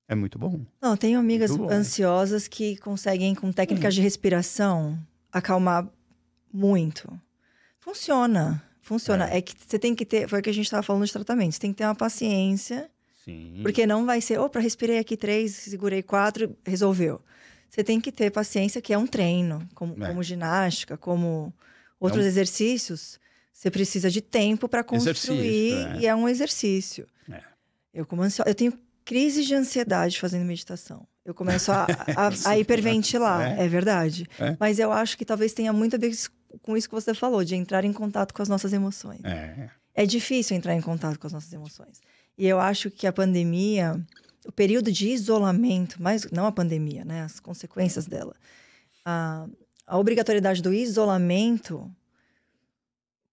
[0.09, 0.67] é muito bom.
[0.83, 4.99] Não, tenho amigas ansiosas que conseguem, com técnicas de respiração,
[5.31, 5.89] acalmar
[6.53, 7.09] muito.
[7.79, 8.61] Funciona.
[8.83, 9.31] Funciona.
[9.31, 10.29] É, é que você tem que ter.
[10.29, 11.53] Foi o que a gente estava falando de tratamento.
[11.53, 12.91] Você tem que ter uma paciência.
[13.25, 13.61] Sim.
[13.63, 17.21] Porque não vai ser, opa, respirei aqui três, segurei quatro, resolveu.
[17.69, 20.09] Você tem que ter paciência, que é um treino, como, é.
[20.09, 21.55] como ginástica, como
[22.01, 22.31] outros é um...
[22.31, 23.21] exercícios.
[23.53, 25.99] Você precisa de tempo para construir é.
[26.01, 27.07] e é um exercício.
[27.93, 28.45] Eu, ansio...
[28.47, 28.73] eu tenho
[29.05, 31.07] crises de ansiedade fazendo meditação.
[31.25, 31.87] Eu começo a,
[32.17, 34.27] a, a hiperventilar, é, é verdade.
[34.39, 34.57] É.
[34.59, 36.13] Mas eu acho que talvez tenha muito a ver
[36.63, 39.21] com isso que você falou, de entrar em contato com as nossas emoções.
[39.25, 39.71] É.
[39.95, 42.01] é difícil entrar em contato com as nossas emoções.
[42.37, 44.01] E eu acho que a pandemia
[44.47, 47.23] o período de isolamento, mas não a pandemia, né?
[47.23, 48.35] As consequências dela.
[49.05, 49.47] A,
[49.87, 51.91] a obrigatoriedade do isolamento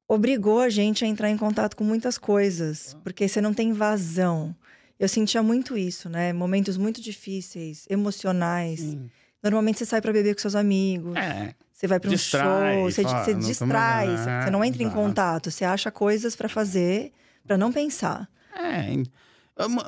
[0.07, 4.55] obrigou a gente a entrar em contato com muitas coisas, porque você não tem vazão.
[4.99, 6.33] Eu sentia muito isso, né?
[6.33, 8.79] Momentos muito difíceis, emocionais.
[8.79, 9.09] Sim.
[9.43, 11.15] Normalmente você sai para beber com seus amigos.
[11.15, 11.53] É.
[11.71, 14.89] Você vai para um distrai, show, você, fala, você distrai, você, você não entra em
[14.89, 17.13] contato, você acha coisas para fazer,
[17.45, 18.27] para não pensar.
[18.51, 18.91] É,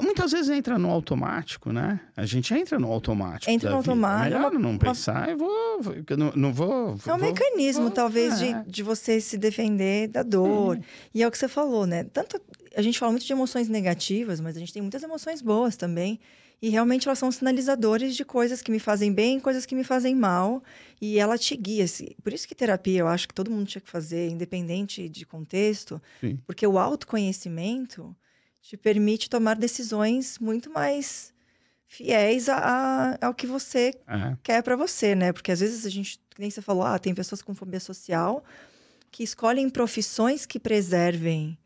[0.02, 2.00] muitas vezes entra no automático, né?
[2.18, 3.52] A gente entra no automático.
[3.52, 4.36] Entra no automático.
[4.36, 5.82] É melhor não pensar, eu vou.
[6.08, 6.98] Eu não, não vou.
[7.06, 8.64] É um vou, mecanismo, vou, talvez, é.
[8.64, 10.80] de, de você se defender da dor.
[11.14, 12.04] E é o que você falou, né?
[12.06, 12.42] Tanto.
[12.76, 16.20] A gente fala muito de emoções negativas, mas a gente tem muitas emoções boas também.
[16.62, 20.16] E realmente elas são sinalizadores de coisas que me fazem bem, coisas que me fazem
[20.16, 20.64] mal.
[21.02, 21.86] E ela te guia.
[22.24, 26.02] Por isso que terapia eu acho que todo mundo tinha que fazer, independente de contexto.
[26.20, 26.40] Sim.
[26.46, 28.16] Porque o autoconhecimento
[28.62, 31.34] te permite tomar decisões muito mais
[31.88, 34.38] fiéis a, a, ao que você uhum.
[34.44, 35.34] quer para você, né?
[35.34, 38.44] Porque às vezes a gente, nem você falou, ah, tem pessoas com fobia social
[39.12, 41.58] que escolhem profissões que preservem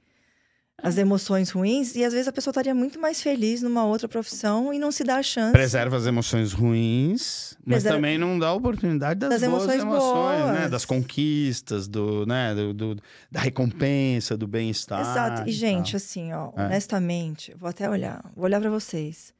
[0.81, 4.73] as emoções ruins e às vezes a pessoa estaria muito mais feliz numa outra profissão
[4.73, 5.51] e não se dá a chance.
[5.51, 7.97] Preserva as emoções ruins, mas Preserva...
[7.97, 10.45] também não dá a oportunidade das, das emoções, emoções né?
[10.45, 10.59] boas.
[10.59, 10.69] né?
[10.69, 12.55] Das conquistas, do, né?
[12.55, 12.97] Do, do
[13.31, 15.01] da recompensa, do bem-estar.
[15.01, 15.47] Exato.
[15.47, 15.97] E, e gente, tal.
[15.97, 16.65] assim, ó, é.
[16.65, 19.33] honestamente, vou até olhar, vou olhar para vocês.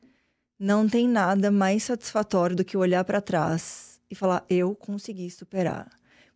[0.60, 5.90] Não tem nada mais satisfatório do que olhar para trás e falar, eu consegui superar.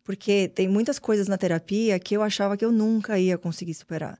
[0.04, 4.18] Porque tem muitas coisas na terapia que eu achava que eu nunca ia conseguir superar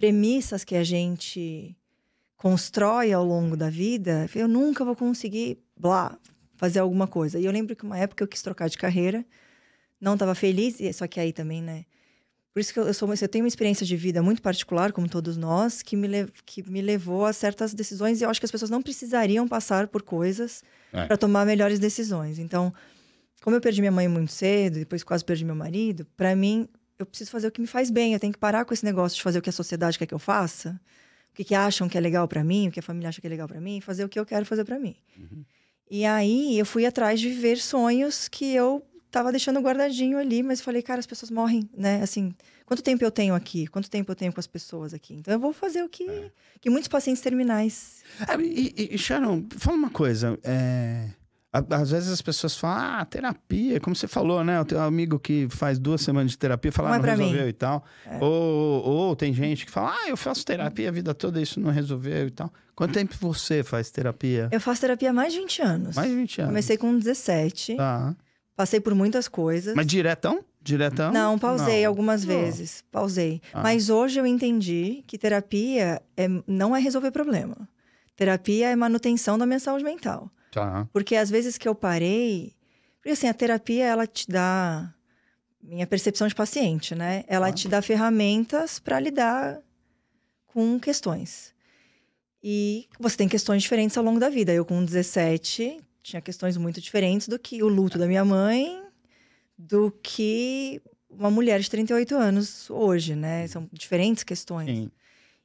[0.00, 1.76] premissas que a gente
[2.38, 6.18] constrói ao longo da vida, eu nunca vou conseguir, blá,
[6.56, 7.38] fazer alguma coisa.
[7.38, 9.24] E eu lembro que uma época eu quis trocar de carreira,
[10.00, 11.84] não estava feliz, só que aí também, né?
[12.52, 15.36] Por isso que eu, sou, eu tenho uma experiência de vida muito particular, como todos
[15.36, 16.08] nós, que me,
[16.46, 19.86] que me levou a certas decisões e eu acho que as pessoas não precisariam passar
[19.86, 21.04] por coisas é.
[21.04, 22.38] para tomar melhores decisões.
[22.38, 22.72] Então,
[23.42, 26.66] como eu perdi minha mãe muito cedo, depois quase perdi meu marido, para mim
[27.02, 28.12] eu preciso fazer o que me faz bem.
[28.12, 30.14] Eu tenho que parar com esse negócio de fazer o que a sociedade quer que
[30.14, 30.80] eu faça,
[31.32, 33.26] o que, que acham que é legal para mim, o que a família acha que
[33.26, 34.96] é legal para mim, fazer o que eu quero fazer para mim.
[35.16, 35.44] Uhum.
[35.90, 40.60] E aí eu fui atrás de viver sonhos que eu tava deixando guardadinho ali, mas
[40.60, 42.00] falei, cara, as pessoas morrem, né?
[42.02, 42.32] Assim,
[42.64, 43.66] quanto tempo eu tenho aqui?
[43.66, 45.14] Quanto tempo eu tenho com as pessoas aqui?
[45.14, 46.30] Então eu vou fazer o que, é.
[46.60, 48.04] que muitos pacientes terminais.
[48.28, 50.38] É, e, e, Sharon, fala uma coisa.
[50.44, 51.08] É...
[51.52, 54.60] Às vezes as pessoas falam, ah, terapia, como você falou, né?
[54.60, 57.48] O teu amigo que faz duas semanas de terapia fala, não, ah, não resolveu mim.
[57.48, 57.84] e tal.
[58.06, 58.18] É.
[58.22, 61.72] Ou, ou tem gente que fala, ah, eu faço terapia a vida toda, isso não
[61.72, 62.52] resolveu e tal.
[62.76, 64.48] Quanto tempo você faz terapia?
[64.52, 65.96] Eu faço terapia há mais de 20 anos.
[65.96, 66.50] Mais de 20 anos.
[66.50, 67.76] Comecei com 17.
[67.76, 68.16] Tá.
[68.54, 69.74] Passei por muitas coisas.
[69.74, 70.44] Mas diretão?
[70.62, 71.10] Diretão?
[71.12, 71.88] Não, pausei não.
[71.88, 72.84] algumas vezes.
[72.92, 73.40] Pausei.
[73.52, 73.62] Ah.
[73.62, 77.68] Mas hoje eu entendi que terapia é, não é resolver problema.
[78.14, 80.30] Terapia é manutenção da minha saúde mental.
[80.50, 80.88] Tá.
[80.92, 82.54] Porque às vezes que eu parei.
[82.98, 84.92] Porque assim, a terapia, ela te dá.
[85.62, 87.24] Minha percepção de paciente, né?
[87.28, 87.52] Ela tá.
[87.52, 89.60] te dá ferramentas para lidar
[90.46, 91.54] com questões.
[92.42, 94.52] E você tem questões diferentes ao longo da vida.
[94.52, 98.82] Eu, com 17, tinha questões muito diferentes do que o luto da minha mãe,
[99.56, 100.80] do que
[101.10, 103.46] uma mulher de 38 anos hoje, né?
[103.48, 104.70] São diferentes questões.
[104.70, 104.90] Sim.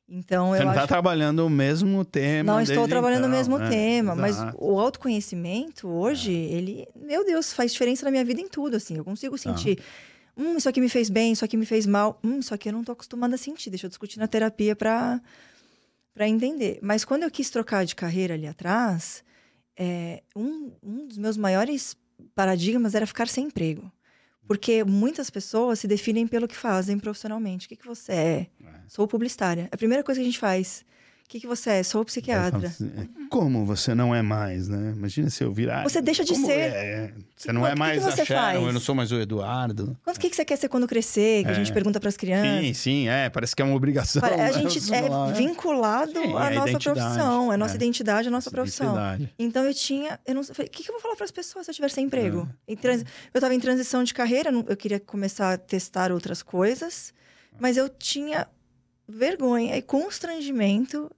[0.07, 0.87] Então, Você eu não está acho...
[0.87, 2.53] trabalhando o mesmo tema.
[2.53, 3.69] Não estou trabalhando então, o mesmo né?
[3.69, 4.57] tema, mas Exato.
[4.63, 6.37] o autoconhecimento hoje, É.
[6.53, 8.95] ele, meu Deus, faz diferença na minha vida em tudo, assim.
[8.97, 9.09] Eu Tá.
[9.09, 9.79] consigo sentir,
[10.37, 12.73] hum, isso aqui me fez bem, isso aqui me fez mal, hum, isso aqui eu
[12.73, 13.71] não tô acostumada a sentir.
[13.71, 15.19] Deixa eu discutir na terapia para
[16.13, 16.79] para entender.
[16.81, 19.21] Mas quando eu quis trocar de carreira ali atrás,
[19.77, 21.97] é, um, um dos meus maiores
[22.33, 23.91] paradigmas era ficar sem emprego.
[24.47, 27.65] Porque muitas pessoas se definem pelo que fazem profissionalmente.
[27.65, 28.47] O que, que você é?
[28.87, 29.63] Sou publicitária.
[29.71, 30.85] É a primeira coisa que a gente faz.
[31.25, 31.83] O que, que você é?
[31.83, 32.71] Sou psiquiatra.
[33.31, 34.93] Como você não é mais, né?
[34.95, 35.81] Imagina se eu virar.
[35.83, 36.51] Você deixa de ser.
[36.51, 37.13] É?
[37.35, 38.63] Você Que não que- é que mais que você a Sharon, faz?
[38.67, 39.97] eu não sou mais o Eduardo.
[40.03, 41.43] Quanto que, que você quer ser quando crescer?
[41.43, 41.73] Que a gente É.
[41.73, 42.63] pergunta para as crianças.
[42.67, 43.27] Sim, sim, é.
[43.29, 44.21] Parece que é uma obrigação.
[44.21, 44.45] Pare- né?
[44.45, 47.77] A gente é falar, vinculado Sim, à é a nossa profissão, é a nossa é.
[47.77, 48.89] identidade, a nossa profissão.
[48.93, 49.33] Identidade.
[49.39, 51.65] Então eu tinha, eu não falei, o que, que eu vou falar para as pessoas
[51.65, 52.47] se eu tiver sem emprego?
[52.67, 52.73] É.
[52.73, 57.11] Em trans- Eu estava em transição de carreira, eu queria começar a testar outras coisas,
[57.59, 58.47] mas eu tinha
[59.07, 61.11] vergonha e constrangimento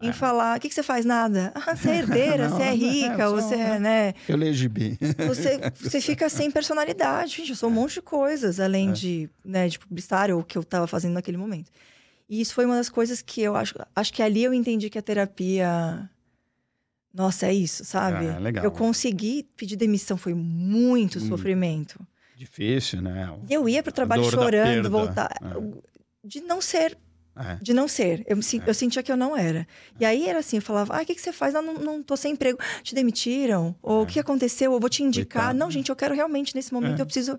[0.00, 0.12] em É.
[0.12, 1.04] falar, o que, que você faz?
[1.04, 1.52] Nada.
[1.66, 4.14] Ah, você é herdeira, Não, você é é, rica, só- você é, né?
[4.28, 4.98] Eu leio gibi.
[5.26, 7.36] Você, você fica sem personalidade.
[7.36, 8.92] Gente, eu sou um monte de coisas, além É.
[8.92, 11.70] de, né, de publicitário, ou o que eu estava fazendo naquele momento.
[12.28, 13.74] E isso foi uma das coisas que eu acho.
[13.96, 16.08] Acho que ali eu entendi que a terapia.
[17.12, 18.26] Nossa, é isso, sabe?
[18.26, 18.64] É, legal.
[18.64, 21.26] Eu consegui pedir demissão, foi muito Hum.
[21.28, 21.98] sofrimento.
[22.36, 23.34] Difícil, né?
[23.48, 25.30] E eu ia pro trabalho dor da chorando, perda, voltar.
[25.42, 25.88] é.
[26.22, 26.96] De não ser
[27.38, 27.58] É.
[27.62, 28.24] de não ser.
[28.26, 28.40] Eu, É.
[28.70, 29.66] eu sentia que eu não era.
[30.00, 31.54] E aí era assim, eu falava, ah, o que, que você faz?
[31.54, 32.58] Ah, não, não tô sem emprego.
[32.82, 33.74] Te demitiram?
[33.82, 34.72] Ou o que aconteceu?
[34.72, 35.42] Eu vou te indicar.
[35.44, 35.58] Coitado.
[35.58, 37.02] Não, gente, eu quero realmente, nesse momento, É.
[37.02, 37.38] eu preciso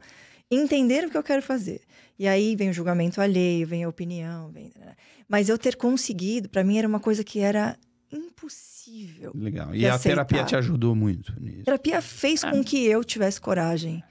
[0.50, 1.82] entender o que eu quero fazer.
[2.18, 4.72] E aí vem o julgamento alheio, vem a opinião, vem...
[4.80, 4.96] né?
[5.28, 7.78] Mas eu ter conseguido, para mim, era uma coisa que era
[8.12, 9.32] impossível.
[9.36, 9.74] Legal.
[9.76, 10.26] E a aceitar.
[10.26, 11.64] terapia te ajudou muito A nisso.
[11.64, 12.50] terapia fez É.
[12.52, 14.04] com que eu tivesse coragem.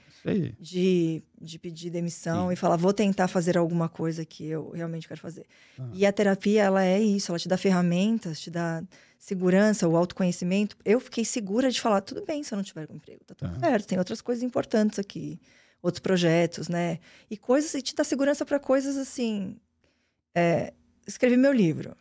[0.59, 2.53] De, de pedir demissão Sim.
[2.53, 5.45] e falar, vou tentar fazer alguma coisa que eu realmente quero fazer.
[5.79, 5.89] Ah.
[5.93, 8.83] E a terapia, ela é isso, ela te dá ferramentas, te dá
[9.17, 10.77] segurança, o autoconhecimento.
[10.85, 13.53] Eu fiquei segura de falar, tudo bem se eu não tiver um emprego, tá tudo
[13.53, 13.59] Tá.
[13.59, 15.39] certo, tem outras coisas importantes aqui,
[15.81, 16.99] outros projetos, né?
[17.29, 19.55] E coisas, e te dá segurança para coisas assim.
[20.35, 20.73] É,
[21.07, 21.95] escrevi meu livro.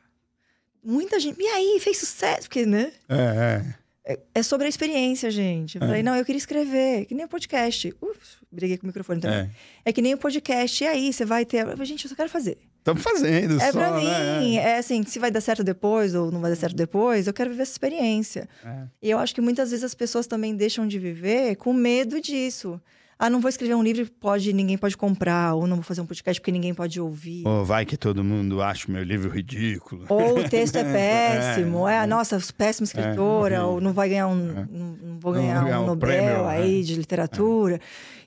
[0.83, 2.93] Muita gente, e aí, fez sucesso, porque, né?
[3.09, 3.75] É, é.
[4.09, 5.77] É- É sobre a experiência, gente.
[5.77, 5.87] Eu É.
[5.87, 7.95] falei, não, eu queria escrever, que nem o podcast.
[8.01, 8.19] Uf,
[8.51, 9.39] briguei com o microfone também.
[9.41, 9.51] É.
[9.85, 10.83] É que nem o podcast.
[10.83, 11.59] E aí, você vai ter.
[11.67, 12.57] Eu falei, Gente, eu só quero fazer.
[12.79, 14.41] Estamos fazendo É só, pra né?
[14.41, 14.57] mim.
[14.57, 17.51] É assim, se vai dar certo depois ou não vai dar certo depois, eu quero
[17.51, 18.49] viver essa experiência.
[18.65, 18.85] É.
[19.03, 22.81] E eu acho que muitas vezes as pessoas também deixam de viver com medo disso.
[23.21, 26.07] Ah, não vou escrever um livro pode, ninguém pode comprar, ou não vou fazer um
[26.07, 27.45] podcast porque ninguém pode ouvir.
[27.47, 30.05] Ou vai que todo mundo acha o meu livro ridículo.
[30.09, 32.07] Ou o texto é péssimo, é, é.
[32.07, 33.61] nossa, péssima escritora, É.
[33.62, 34.66] ou não vai ganhar um, É.
[34.71, 36.83] não, não vou Não ganhar vou ganhar um um Nobel prêmio, aí é.
[36.85, 37.81] de literatura.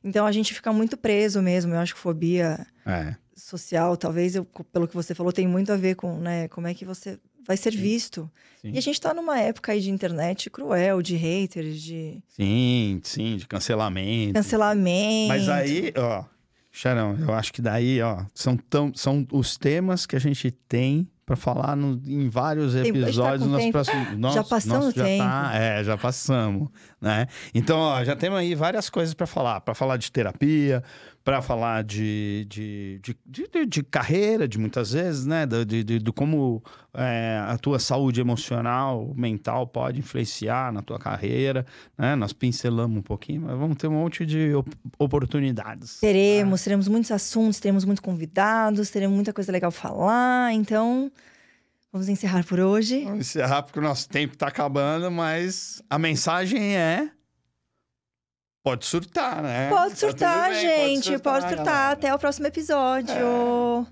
[0.04, 1.74] Então a gente fica muito preso mesmo.
[1.74, 3.16] Eu acho que fobia É.
[3.34, 6.74] social, talvez, eu, pelo que você falou, tem muito a ver com, né, como é
[6.74, 7.18] que você
[7.48, 8.30] vai ser visto.
[8.62, 8.72] Sim.
[8.74, 13.38] E a gente tá numa época aí de internet cruel, de haters, de Sim, sim,
[13.38, 14.34] de cancelamento.
[14.34, 15.28] cancelamento.
[15.30, 16.24] Mas aí, ó,
[16.72, 21.08] Sharon, eu acho que daí, ó, são, tão, são os temas que a gente tem
[21.32, 23.72] pra falar no- em vários tá episódios nos tempo?
[23.72, 24.18] próximos.
[24.18, 25.24] Nosso, Já passamos nosso já tempo.
[25.24, 26.68] Tá, é, já passamos,
[27.00, 27.28] né?
[27.56, 30.84] Então, ó, já temos aí várias coisas pra falar, Pra falar de terapia,
[31.24, 35.46] pra falar de, de, de, de, de- carreira, de muitas vezes, né?
[35.46, 36.62] Do, de, do como
[36.94, 41.66] é, a tua saúde emocional, mental pode influenciar na tua carreira,
[41.98, 42.16] né?
[42.16, 46.00] Nós pincelamos um pouquinho, mas vamos ter um monte de op- oportunidades.
[46.00, 50.52] Teremos, teremos muitos assuntos, teremos muitos convidados, teremos muita coisa legal falar.
[50.54, 51.12] Então,
[51.92, 53.04] vamos encerrar por hoje.
[53.04, 57.10] Vamos encerrar porque o nosso tempo tá acabando, mas a mensagem é.
[58.64, 59.70] Pode surtar, né?
[59.70, 60.62] Pode Tá surtar, tudo bem,
[61.02, 61.18] gente.
[61.20, 61.66] Pode surtar.
[61.66, 61.92] galera.
[61.94, 63.88] Até o próximo episódio.